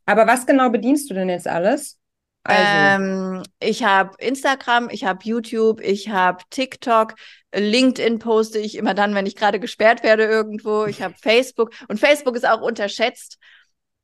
[0.07, 1.99] Aber was genau bedienst du denn jetzt alles?
[2.43, 2.63] Also.
[2.63, 7.15] Ähm, ich habe Instagram, ich habe YouTube, ich habe TikTok,
[7.53, 10.85] LinkedIn poste ich immer dann, wenn ich gerade gesperrt werde irgendwo.
[10.85, 13.37] Ich habe Facebook und Facebook ist auch unterschätzt.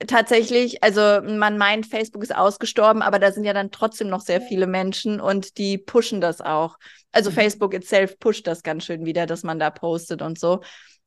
[0.05, 4.41] Tatsächlich, also man meint, Facebook ist ausgestorben, aber da sind ja dann trotzdem noch sehr
[4.41, 6.77] viele Menschen und die pushen das auch.
[7.13, 7.35] Also mhm.
[7.35, 10.59] Facebook itself pusht das ganz schön wieder, dass man da postet und so.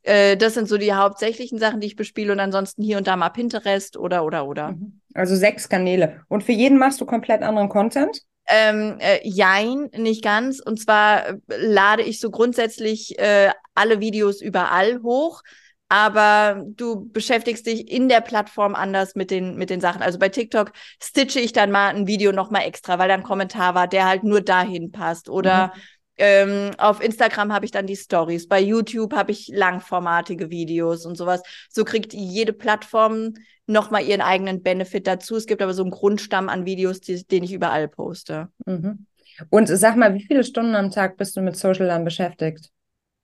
[0.06, 3.16] Äh, das sind so die hauptsächlichen Sachen, die ich bespiele und ansonsten hier und da
[3.16, 4.72] mal Pinterest oder oder oder.
[4.72, 5.00] Mhm.
[5.14, 6.20] Also sechs Kanäle.
[6.28, 8.22] Und für jeden machst du komplett anderen Content?
[8.48, 10.60] Ähm, äh, jein, nicht ganz.
[10.60, 15.42] Und zwar äh, lade ich so grundsätzlich äh, alle Videos überall hoch,
[15.88, 20.02] aber du beschäftigst dich in der Plattform anders mit den, mit den Sachen.
[20.02, 20.70] Also bei TikTok
[21.02, 24.22] stitche ich dann mal ein Video nochmal extra, weil da ein Kommentar war, der halt
[24.22, 25.28] nur dahin passt.
[25.28, 25.80] Oder mhm
[26.18, 31.16] ähm, auf Instagram habe ich dann die Stories, bei YouTube habe ich langformatige Videos und
[31.16, 31.42] sowas.
[31.68, 33.34] So kriegt jede Plattform
[33.66, 35.36] nochmal ihren eigenen Benefit dazu.
[35.36, 38.48] Es gibt aber so einen Grundstamm an Videos, die, den ich überall poste.
[38.64, 39.06] Mhm.
[39.50, 42.70] Und sag mal, wie viele Stunden am Tag bist du mit Social dann beschäftigt?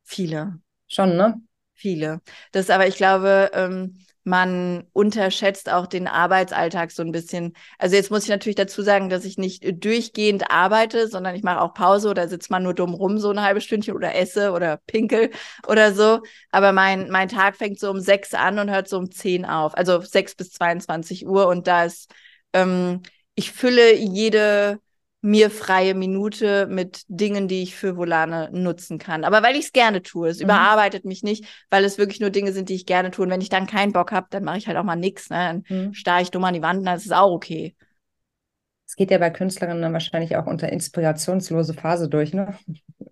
[0.05, 0.59] Viele.
[0.89, 1.41] Schon, ne?
[1.75, 2.21] Viele.
[2.53, 7.55] Das aber, ich glaube, ähm, man unterschätzt auch den Arbeitsalltag so ein bisschen.
[7.79, 11.61] Also jetzt muss ich natürlich dazu sagen, dass ich nicht durchgehend arbeite, sondern ich mache
[11.61, 14.79] auch Pause oder sitze mal nur dumm rum so ein halbes Stündchen oder esse oder
[14.87, 15.31] pinkel
[15.67, 16.21] oder so.
[16.51, 19.77] Aber mein, mein Tag fängt so um sechs an und hört so um zehn auf.
[19.77, 22.13] Also sechs bis 22 Uhr und da ist,
[22.53, 23.03] ähm,
[23.35, 24.79] ich fülle jede
[25.23, 29.23] mir freie Minute mit Dingen, die ich für Volane nutzen kann.
[29.23, 30.29] Aber weil ich es gerne tue.
[30.29, 30.45] Es mhm.
[30.45, 33.25] überarbeitet mich nicht, weil es wirklich nur Dinge sind, die ich gerne tue.
[33.25, 35.31] Und wenn ich dann keinen Bock habe, dann mache ich halt auch mal nichts.
[35.31, 35.37] Ne?
[35.69, 35.95] Dann mhm.
[35.95, 37.77] starre ich dumm an die Wand, dann ist es auch okay.
[38.93, 42.59] Es geht ja bei Künstlerinnen dann wahrscheinlich auch unter inspirationslose Phase durch, ne?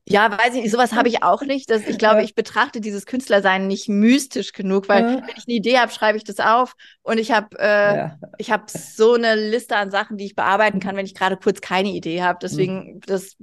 [0.04, 1.70] Ja, weiß ich nicht, sowas habe ich auch nicht.
[1.70, 5.08] Dass ich glaube, ich betrachte dieses Künstlersein nicht mystisch genug, weil ja.
[5.22, 8.18] wenn ich eine Idee habe, schreibe ich das auf und ich habe äh, ja.
[8.36, 11.62] ich habe so eine Liste an Sachen, die ich bearbeiten kann, wenn ich gerade kurz
[11.62, 12.38] keine Idee habe.
[12.42, 13.00] Deswegen mhm.
[13.06, 13.38] das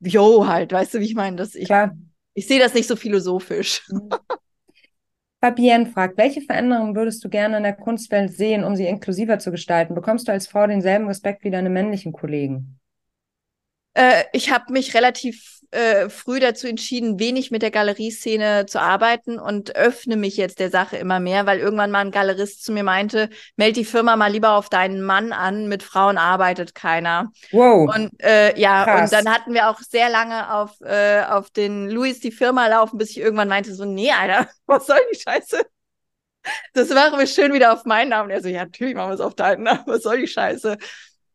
[0.00, 1.96] Jo halt, weißt du, wie ich meine, dass ich Klar.
[2.34, 3.88] ich sehe das nicht so philosophisch.
[5.44, 9.50] Fabienne fragt, welche Veränderungen würdest du gerne in der Kunstwelt sehen, um sie inklusiver zu
[9.50, 9.94] gestalten?
[9.94, 12.80] Bekommst du als Frau denselben Respekt wie deine männlichen Kollegen?
[13.92, 19.38] Äh, ich habe mich relativ äh, früh dazu entschieden, wenig mit der Galerieszene zu arbeiten
[19.38, 22.84] und öffne mich jetzt der Sache immer mehr, weil irgendwann mal ein Galerist zu mir
[22.84, 27.32] meinte, meld die Firma mal lieber auf deinen Mann an, mit Frauen arbeitet keiner.
[27.50, 27.94] Wow.
[27.94, 29.02] Und äh, ja, Krass.
[29.02, 32.96] und dann hatten wir auch sehr lange auf, äh, auf den Louis die Firma laufen,
[32.96, 35.60] bis ich irgendwann meinte, so, nee, Alter, was soll die Scheiße?
[36.72, 38.30] Das machen wir schön wieder auf meinen Namen.
[38.30, 40.76] Er so, ja, natürlich machen wir es auf deinen Namen, was soll die Scheiße?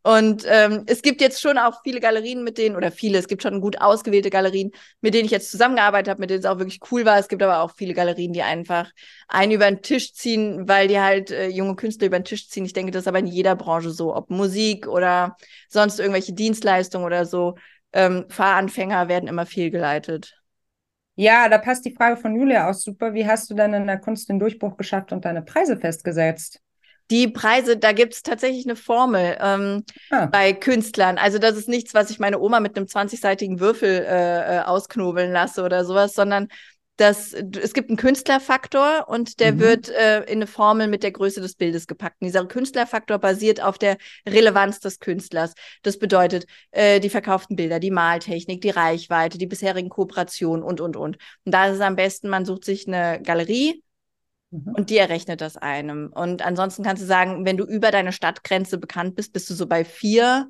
[0.10, 3.43] Und ähm, es gibt jetzt schon auch viele Galerien, mit denen, oder viele, es gibt
[3.43, 6.80] schon gut ausgewählte Galerien, mit denen ich jetzt zusammengearbeitet habe, mit denen es auch wirklich
[6.89, 7.20] cool war.
[7.20, 8.89] Es gibt aber auch viele Galerien, die einfach
[9.28, 12.66] einen über den Tisch ziehen, weil die halt äh, junge Künstler über den Tisch ziehen.
[12.66, 15.38] Ich denke, das ist aber in jeder Branche so, ob Musik oder
[15.68, 17.53] sonst irgendwelche Dienstleistungen oder so.
[17.93, 20.41] Ähm, Fahranfänger werden immer fehlgeleitet.
[21.18, 23.14] Ja, da passt die Frage von Julia aus super.
[23.14, 26.64] Wie hast du denn in der Kunst den Durchbruch geschafft und deine Preise festgesetzt?
[27.12, 30.28] Die Preise, da gibt es tatsächlich eine Formel ähm, ah.
[30.28, 31.18] bei Künstlern.
[31.18, 35.32] Also das ist nichts, was ich meine Oma mit einem 20-seitigen Würfel äh, äh, ausknobeln
[35.32, 36.49] lasse oder sowas, sondern
[36.99, 39.60] das, es gibt einen Künstlerfaktor und der mhm.
[39.60, 42.18] wird äh, in eine Formel mit der Größe des Bildes gepackt.
[42.20, 43.97] Und dieser Künstlerfaktor basiert auf der
[44.28, 45.53] Relevanz des Künstlers.
[45.82, 50.97] Das bedeutet äh, die verkauften Bilder, die Maltechnik, die Reichweite, die bisherigen Kooperationen und, und,
[50.97, 51.18] und.
[51.45, 53.82] Und da ist es am besten, man sucht sich eine Galerie,
[54.52, 54.74] Mhm.
[54.76, 56.12] Und die errechnet das einem.
[56.14, 59.68] Und ansonsten kannst du sagen, wenn du über deine Stadtgrenze bekannt bist, bist du so
[59.68, 60.50] bei vier.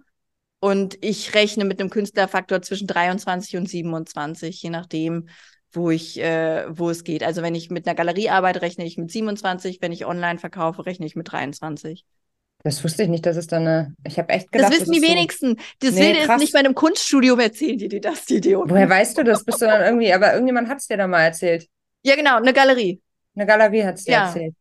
[0.60, 5.30] Und ich rechne mit einem Künstlerfaktor zwischen 23 und 27, je nachdem,
[5.72, 7.24] wo ich, äh, wo es geht.
[7.24, 9.80] Also wenn ich mit einer Galerie arbeite, rechne ich mit 27.
[9.82, 12.06] Wenn ich online verkaufe, rechne ich mit 23.
[12.64, 13.96] Das wusste ich nicht, dass es da eine.
[14.06, 14.72] Ich habe echt gedacht.
[14.72, 15.48] Das wissen das die wenigsten.
[15.50, 15.64] So...
[15.80, 18.58] Das nee, will jetzt nicht bei einem Kunststudium erzählen, die dir das, die Idee.
[18.58, 19.46] Woher weißt du das?
[19.46, 21.68] Bist du dann irgendwie, aber irgendjemand hat es dir da mal erzählt.
[22.04, 23.02] Ja, genau, eine Galerie.
[23.40, 24.26] Eine Galerie hat es dir ja.
[24.26, 24.54] erzählt.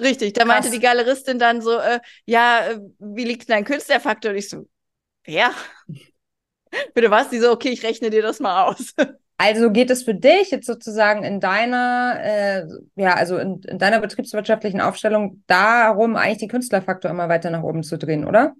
[0.00, 4.30] Richtig, da meinte die Galeristin dann so, äh, ja, äh, wie liegt dein Künstlerfaktor?
[4.30, 4.68] Und ich so,
[5.24, 5.50] wer?
[6.94, 7.30] Bitte was?
[7.30, 8.94] Die so, okay, ich rechne dir das mal aus.
[9.36, 13.98] Also geht es für dich jetzt sozusagen in deiner, äh, ja, also in, in, deiner
[13.98, 18.54] betriebswirtschaftlichen Aufstellung darum, eigentlich den Künstlerfaktor immer weiter nach oben zu drehen, oder?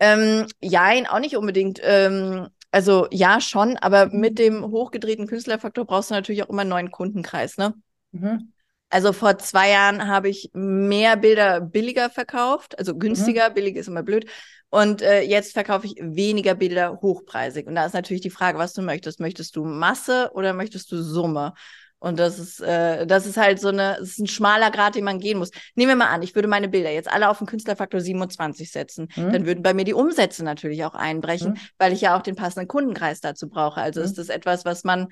[0.00, 1.80] Ähm, ja, auch nicht unbedingt.
[1.82, 6.70] Ähm, also ja, schon, aber mit dem hochgedrehten Künstlerfaktor brauchst du natürlich auch immer einen
[6.70, 7.72] neuen Kundenkreis, ne?
[8.12, 8.52] Mhm.
[8.90, 13.54] Also vor zwei Jahren habe ich mehr Bilder billiger verkauft, also günstiger, mhm.
[13.54, 14.26] billig ist immer blöd.
[14.70, 17.66] Und äh, jetzt verkaufe ich weniger Bilder hochpreisig.
[17.66, 19.18] Und da ist natürlich die Frage, was du möchtest.
[19.18, 21.54] Möchtest du Masse oder möchtest du Summe?
[22.00, 25.04] Und das ist, äh, das ist halt so eine, das ist ein schmaler Grad, den
[25.04, 25.50] man gehen muss.
[25.74, 29.08] Nehmen wir mal an, ich würde meine Bilder jetzt alle auf den Künstlerfaktor 27 setzen.
[29.16, 29.32] Mhm.
[29.32, 31.58] Dann würden bei mir die Umsätze natürlich auch einbrechen, mhm.
[31.78, 33.80] weil ich ja auch den passenden Kundenkreis dazu brauche.
[33.80, 34.06] Also mhm.
[34.06, 35.08] ist das etwas, was man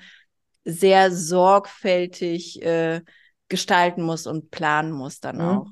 [0.63, 3.01] sehr sorgfältig äh,
[3.49, 5.41] gestalten muss und planen muss dann mhm.
[5.41, 5.67] auch.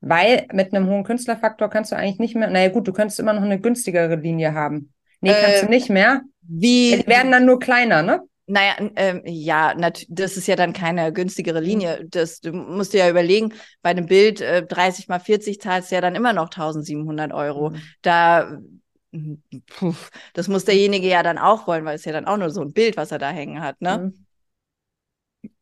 [0.00, 3.32] Weil mit einem hohen Künstlerfaktor kannst du eigentlich nicht mehr, naja gut, du könntest immer
[3.32, 4.92] noch eine günstigere Linie haben.
[5.20, 6.22] Nee, äh, kannst du nicht mehr.
[6.42, 7.02] Wie?
[7.02, 8.22] Die werden dann nur kleiner, ne?
[8.48, 9.74] Naja, ähm, ja,
[10.08, 11.58] das ist ja dann keine günstigere.
[11.58, 12.06] Linie.
[12.08, 13.52] Das, du musst dir ja überlegen,
[13.82, 17.70] bei einem Bild äh, 30 mal 40 zahlst du ja dann immer noch 1700 Euro.
[17.70, 17.82] Mhm.
[18.02, 18.58] Da,
[19.66, 19.94] puh,
[20.32, 22.72] das muss derjenige ja dann auch wollen, weil es ja dann auch nur so ein
[22.72, 23.98] Bild, was er da hängen hat, ne?
[23.98, 24.25] Mhm.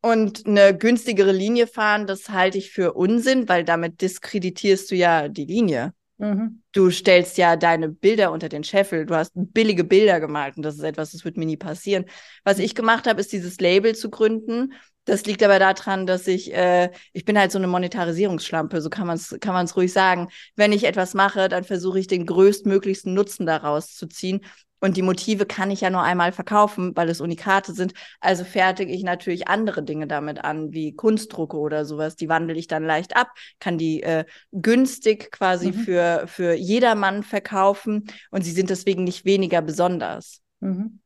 [0.00, 5.28] Und eine günstigere Linie fahren, das halte ich für Unsinn, weil damit diskreditierst du ja
[5.28, 5.92] die Linie.
[6.18, 6.62] Mhm.
[6.72, 9.06] Du stellst ja deine Bilder unter den Scheffel.
[9.06, 12.04] Du hast billige Bilder gemalt und das ist etwas, das wird mir nie passieren.
[12.44, 14.74] Was ich gemacht habe, ist dieses Label zu gründen.
[15.06, 19.06] Das liegt aber daran, dass ich, äh, ich bin halt so eine Monetarisierungsschlampe, so kann
[19.06, 20.28] man es kann man's ruhig sagen.
[20.56, 24.40] Wenn ich etwas mache, dann versuche ich den größtmöglichsten Nutzen daraus zu ziehen.
[24.84, 27.94] Und die Motive kann ich ja nur einmal verkaufen, weil es Unikate sind.
[28.20, 32.16] Also fertige ich natürlich andere Dinge damit an, wie Kunstdrucke oder sowas.
[32.16, 33.28] Die wandle ich dann leicht ab,
[33.60, 35.72] kann die äh, günstig quasi mhm.
[35.72, 40.42] für, für jedermann verkaufen und sie sind deswegen nicht weniger besonders.
[40.60, 41.00] Mhm.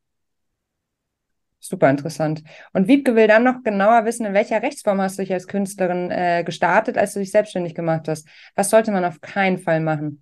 [1.61, 2.43] Super interessant.
[2.73, 6.11] Und Wiebke will dann noch genauer wissen, in welcher Rechtsform hast du dich als Künstlerin
[6.11, 8.27] äh, gestartet, als du dich selbstständig gemacht hast?
[8.55, 10.21] Was sollte man auf keinen Fall machen?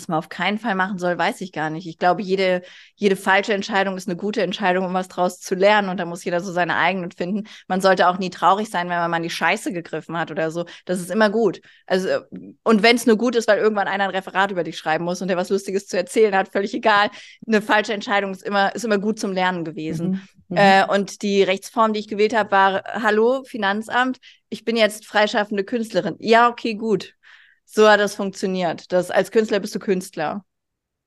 [0.00, 1.86] Was man auf keinen Fall machen soll, weiß ich gar nicht.
[1.86, 2.62] Ich glaube, jede,
[2.94, 5.90] jede falsche Entscheidung ist eine gute Entscheidung, um was draus zu lernen.
[5.90, 7.46] Und da muss jeder so seine eigenen finden.
[7.68, 10.50] Man sollte auch nie traurig sein, wenn man mal in die Scheiße gegriffen hat oder
[10.50, 10.64] so.
[10.86, 11.60] Das ist immer gut.
[11.86, 12.08] Also,
[12.62, 15.20] und wenn es nur gut ist, weil irgendwann einer ein Referat über dich schreiben muss
[15.20, 17.10] und der was Lustiges zu erzählen hat, völlig egal.
[17.46, 20.10] Eine falsche Entscheidung ist immer, ist immer gut zum Lernen gewesen.
[20.10, 20.20] Mhm.
[20.48, 20.56] Mhm.
[20.56, 25.62] Äh, und die Rechtsform, die ich gewählt habe, war, hallo, Finanzamt, ich bin jetzt freischaffende
[25.62, 26.16] Künstlerin.
[26.18, 27.14] Ja, okay, gut.
[27.72, 28.90] So hat das funktioniert.
[28.92, 30.44] Das, als Künstler bist du Künstler.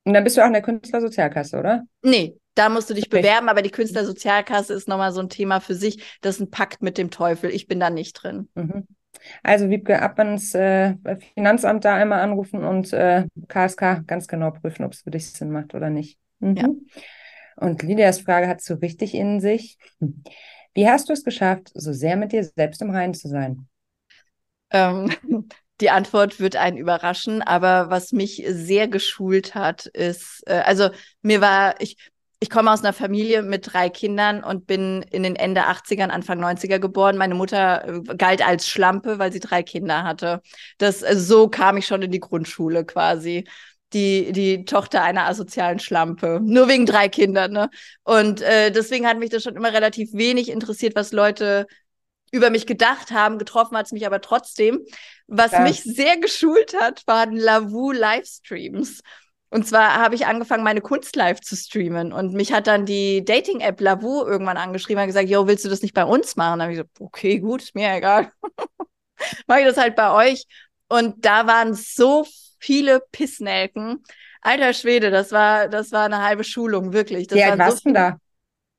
[0.05, 1.83] Und dann bist du auch in der Künstlersozialkasse, oder?
[2.01, 3.21] Nee, da musst du dich okay.
[3.21, 6.19] bewerben, aber die Künstlersozialkasse ist nochmal so ein Thema für sich.
[6.21, 7.49] Das ist ein Pakt mit dem Teufel.
[7.49, 8.47] Ich bin da nicht drin.
[8.55, 8.87] Mhm.
[9.43, 10.95] Also Wiebke, ab ins äh,
[11.33, 15.51] Finanzamt da einmal anrufen und äh, KSK ganz genau prüfen, ob es für dich Sinn
[15.51, 16.17] macht oder nicht.
[16.39, 16.55] Mhm.
[16.55, 16.69] Ja.
[17.57, 19.77] Und Lydias Frage hat so richtig in sich.
[20.73, 23.67] Wie hast du es geschafft, so sehr mit dir selbst im Reinen zu sein?
[24.71, 25.13] Ähm,
[25.83, 31.41] die Antwort wird einen überraschen, aber was mich sehr geschult hat, ist, äh, also mir
[31.41, 31.97] war, ich,
[32.39, 36.41] ich komme aus einer Familie mit drei Kindern und bin in den Ende 80ern, Anfang
[36.41, 37.17] 90er geboren.
[37.17, 40.41] Meine Mutter äh, galt als Schlampe, weil sie drei Kinder hatte.
[40.77, 43.43] Das, äh, so kam ich schon in die Grundschule quasi
[43.91, 46.39] die, die Tochter einer asozialen Schlampe.
[46.41, 47.69] Nur wegen drei Kindern, ne?
[48.03, 51.67] Und äh, deswegen hat mich das schon immer relativ wenig interessiert, was Leute
[52.33, 53.37] über mich gedacht haben.
[53.37, 54.79] Getroffen hat es mich aber trotzdem.
[55.35, 55.61] Was ja.
[55.61, 59.01] mich sehr geschult hat, waren Lavu Livestreams.
[59.49, 62.13] Und zwar habe ich angefangen, meine Kunst live zu streamen.
[62.13, 65.81] Und mich hat dann die Dating-App Lavu irgendwann angeschrieben und gesagt, yo, willst du das
[65.81, 66.59] nicht bei uns machen?
[66.59, 68.31] Da habe ich gesagt, okay, gut, ist mir egal.
[69.47, 70.45] Mache ich das halt bei euch.
[70.87, 72.27] Und da waren so
[72.59, 74.03] viele Pissnelken.
[74.41, 77.27] Alter Schwede, das war, das war eine halbe Schulung, wirklich.
[77.27, 78.17] Das Wie alt warst so du da?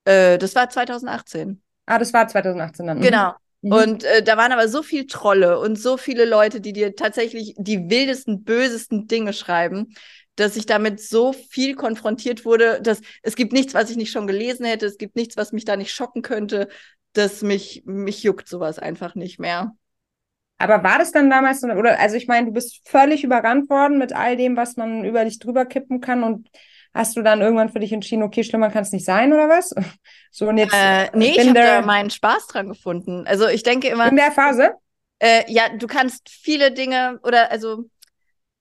[0.05, 1.61] Äh, das war 2018.
[1.87, 2.99] Ah, das war 2018 dann.
[2.99, 3.03] Mhm.
[3.03, 3.33] Genau.
[3.65, 3.73] Mhm.
[3.73, 7.55] Und äh, da waren aber so viele Trolle und so viele Leute, die dir tatsächlich
[7.57, 9.95] die wildesten, bösesten Dinge schreiben,
[10.37, 14.27] dass ich damit so viel konfrontiert wurde, dass es gibt nichts, was ich nicht schon
[14.27, 16.69] gelesen hätte, es gibt nichts, was mich da nicht schocken könnte,
[17.15, 19.73] dass mich, mich juckt sowas einfach nicht mehr.
[20.59, 24.13] Aber war das dann damals, oder, also ich meine, du bist völlig überrannt worden mit
[24.13, 26.49] all dem, was man über dich drüber kippen kann und
[26.95, 29.75] hast du dann irgendwann für dich entschieden, okay, schlimmer kann es nicht sein oder was?
[30.31, 30.75] So und jetzt.
[30.75, 33.25] Äh, nee, ich habe da meinen Spaß dran gefunden.
[33.27, 34.09] Also ich denke immer.
[34.09, 34.73] In der Phase?
[35.21, 37.85] Äh, ja, du kannst viele Dinge oder also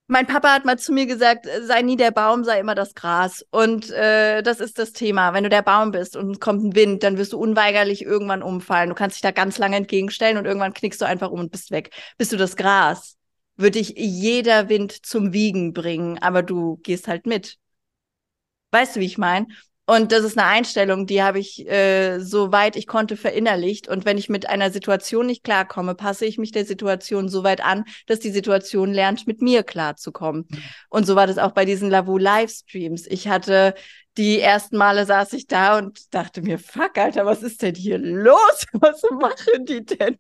[0.07, 3.43] mein Papa hat mal zu mir gesagt, sei nie der Baum, sei immer das Gras.
[3.49, 5.34] Und äh, das ist das Thema.
[5.34, 8.89] Wenn du der Baum bist und kommt ein Wind, dann wirst du unweigerlich irgendwann umfallen.
[8.89, 11.71] Du kannst dich da ganz lange entgegenstellen und irgendwann knickst du einfach um und bist
[11.71, 11.89] weg.
[12.17, 13.17] Bist du das Gras,
[13.55, 17.57] würde dich jeder Wind zum Wiegen bringen, aber du gehst halt mit.
[18.74, 19.47] Weißt du, wie ich meine?
[19.86, 23.89] Und das ist eine Einstellung, die habe ich äh, so weit ich konnte verinnerlicht.
[23.89, 27.63] Und wenn ich mit einer Situation nicht klarkomme, passe ich mich der Situation so weit
[27.63, 30.47] an, dass die Situation lernt, mit mir klarzukommen.
[30.89, 33.07] Und so war das auch bei diesen Lavu Livestreams.
[33.07, 33.76] Ich hatte
[34.17, 37.97] die ersten Male saß ich da und dachte mir, fuck, Alter, was ist denn hier
[37.97, 38.65] los?
[38.74, 40.17] Was machen die denn?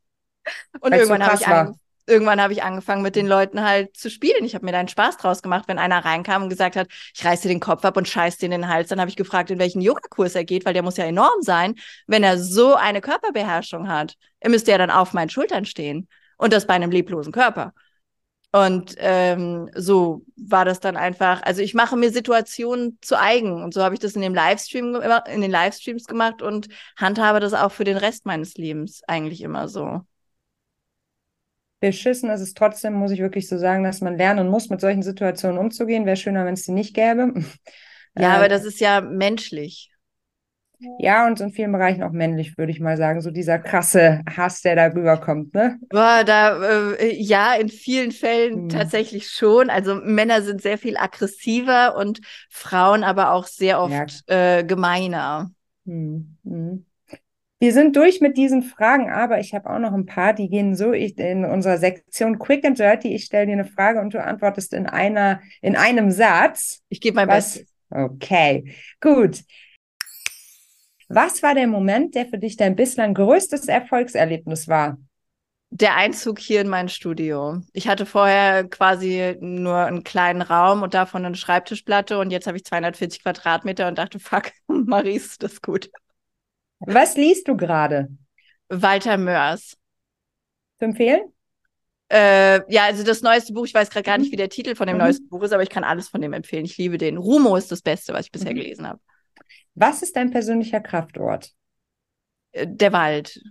[0.81, 1.73] Und Weil's irgendwann habe ich war
[2.05, 4.43] irgendwann habe ich angefangen, mit den Leuten halt zu spielen.
[4.45, 7.23] Ich habe mir da einen Spaß draus gemacht, wenn einer reinkam und gesagt hat, ich
[7.23, 8.89] reiß dir den Kopf ab und scheiß dir in den Hals.
[8.89, 11.75] Dann habe ich gefragt, in welchen Yogakurs er geht, weil der muss ja enorm sein,
[12.07, 14.15] wenn er so eine Körperbeherrschung hat.
[14.39, 17.73] Er müsste ja dann auf meinen Schultern stehen und das bei einem leblosen Körper.
[18.51, 21.41] Und ähm, so war das dann einfach.
[21.41, 24.95] Also ich mache mir Situationen zu eigen und so habe ich das in dem Livestream
[25.27, 29.67] in den Livestreams gemacht und handhabe das auch für den Rest meines Lebens eigentlich immer
[29.67, 30.01] so
[31.83, 35.03] beschissen ist es trotzdem, muss ich wirklich so sagen, dass man lernen muss, mit solchen
[35.03, 36.05] Situationen umzugehen.
[36.05, 37.33] Wäre schöner, wenn es die nicht gäbe.
[38.15, 39.89] Ja, äh, aber das ist ja menschlich.
[40.99, 43.21] Ja, und in vielen Bereichen auch männlich, würde ich mal sagen.
[43.21, 45.79] So dieser krasse Hass, der da rüberkommt, ne?
[45.89, 48.69] Boah, da, äh, ja, in vielen Fällen hm.
[48.69, 49.71] tatsächlich schon.
[49.71, 52.21] Also Männer sind sehr viel aggressiver und
[52.51, 54.59] Frauen aber auch sehr oft ja.
[54.59, 55.49] äh, gemeiner.
[55.87, 56.37] Hm.
[56.43, 56.85] Hm.
[57.63, 60.75] Wir sind durch mit diesen Fragen, aber ich habe auch noch ein paar, die gehen
[60.75, 63.15] so ich, in unserer Sektion Quick and Dirty.
[63.15, 66.81] Ich stelle dir eine Frage und du antwortest in einer, in einem Satz.
[66.89, 67.73] Ich gebe mein Was, Bestes.
[67.89, 69.45] Okay, gut.
[71.07, 74.97] Was war der Moment, der für dich dein bislang größtes Erfolgserlebnis war?
[75.69, 77.61] Der Einzug hier in mein Studio.
[77.71, 82.57] Ich hatte vorher quasi nur einen kleinen Raum und davon eine Schreibtischplatte und jetzt habe
[82.57, 85.89] ich 240 Quadratmeter und dachte, fuck, Maries, das ist gut.
[86.85, 88.09] Was liest du gerade?
[88.69, 89.77] Walter Mörs.
[90.79, 91.21] Zu empfehlen?
[92.09, 94.33] Äh, ja, also das neueste Buch, ich weiß gerade gar nicht, mhm.
[94.33, 95.03] wie der Titel von dem mhm.
[95.03, 96.65] neuesten Buch ist, aber ich kann alles von dem empfehlen.
[96.65, 97.17] Ich liebe den.
[97.17, 98.57] Rumo ist das Beste, was ich bisher mhm.
[98.57, 98.99] gelesen habe.
[99.75, 101.51] Was ist dein persönlicher Kraftort?
[102.51, 103.41] Äh, der Wald.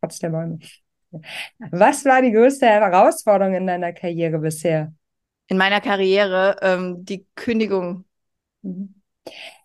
[0.00, 0.58] Trotz der Bäume.
[1.70, 4.92] Was war die größte Herausforderung in deiner Karriere bisher?
[5.46, 8.04] In meiner Karriere ähm, die Kündigung.
[8.62, 8.94] Mhm.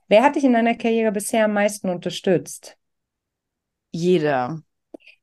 [0.09, 2.77] Wer hat dich in deiner Karriere bisher am meisten unterstützt?
[3.91, 4.61] Jeder.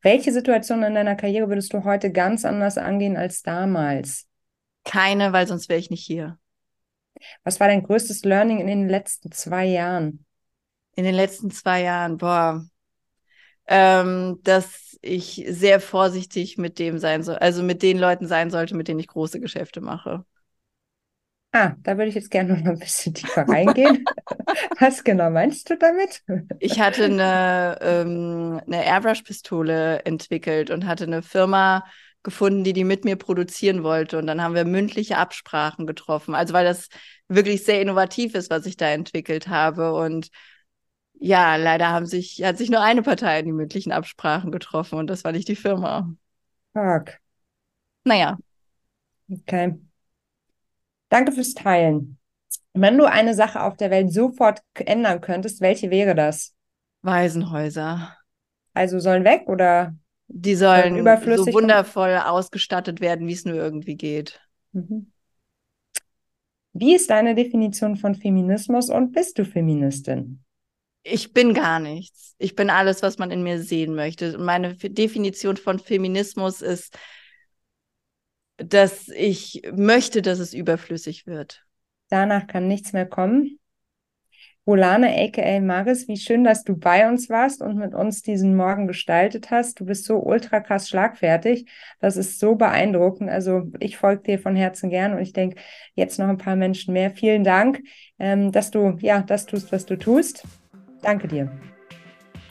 [0.01, 4.29] Welche Situation in deiner Karriere würdest du heute ganz anders angehen als damals?
[4.85, 6.39] Keine, weil sonst wäre ich nicht hier.
[7.43, 10.25] Was war dein größtes Learning in den letzten zwei Jahren?
[10.95, 12.65] In den letzten zwei Jahren, boah,
[13.67, 18.77] ähm, dass ich sehr vorsichtig mit dem sein soll, also mit den Leuten sein sollte,
[18.77, 20.25] mit denen ich große Geschäfte mache.
[21.59, 24.05] Ah, da würde ich jetzt gerne noch ein bisschen tiefer reingehen.
[24.79, 26.23] Was genau meinst du damit?
[26.59, 31.85] Ich hatte eine, ähm, eine Airbrush-Pistole entwickelt und hatte eine Firma
[32.23, 34.19] gefunden, die die mit mir produzieren wollte.
[34.19, 36.35] Und dann haben wir mündliche Absprachen getroffen.
[36.35, 36.89] Also weil das
[37.29, 39.95] wirklich sehr innovativ ist, was ich da entwickelt habe.
[39.95, 40.29] Und
[41.15, 45.07] ja, leider haben sich, hat sich nur eine Partei in die mündlichen Absprachen getroffen und
[45.07, 46.13] das war nicht die Firma.
[46.75, 47.19] Fuck.
[48.05, 48.37] Naja.
[49.33, 49.75] Okay.
[51.09, 52.19] Danke fürs Teilen.
[52.73, 56.55] Wenn du eine Sache auf der Welt sofort ändern könntest, welche wäre das?
[57.03, 58.17] Waisenhäuser.
[58.75, 59.95] Also sollen weg oder?
[60.29, 64.41] Die sollen so wundervoll ausgestattet werden, wie es nur irgendwie geht.
[64.73, 65.13] Mhm.
[66.73, 70.45] Wie ist deine Definition von Feminismus und bist du Feministin?
[71.03, 72.35] Ich bin gar nichts.
[72.39, 74.37] Ich bin alles, was man in mir sehen möchte.
[74.37, 76.99] Und meine Definition von Feminismus ist,
[78.59, 81.65] dass ich möchte, dass es überflüssig wird.
[82.09, 83.59] Danach kann nichts mehr kommen.
[84.67, 88.89] Rolane, aka Maris, wie schön, dass du bei uns warst und mit uns diesen Morgen
[88.89, 89.79] gestaltet hast.
[89.79, 91.71] Du bist so ultra krass schlagfertig.
[92.01, 93.31] Das ist so beeindruckend.
[93.31, 95.61] Also ich folge dir von Herzen gern und ich denke,
[95.95, 97.13] jetzt noch ein paar Menschen mehr.
[97.13, 97.81] Vielen Dank,
[98.19, 100.43] ähm, dass du ja das tust, was du tust.
[101.01, 101.49] Danke dir.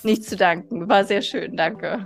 [0.03, 0.87] Nichts zu danken.
[0.87, 1.57] War sehr schön.
[1.57, 2.05] Danke.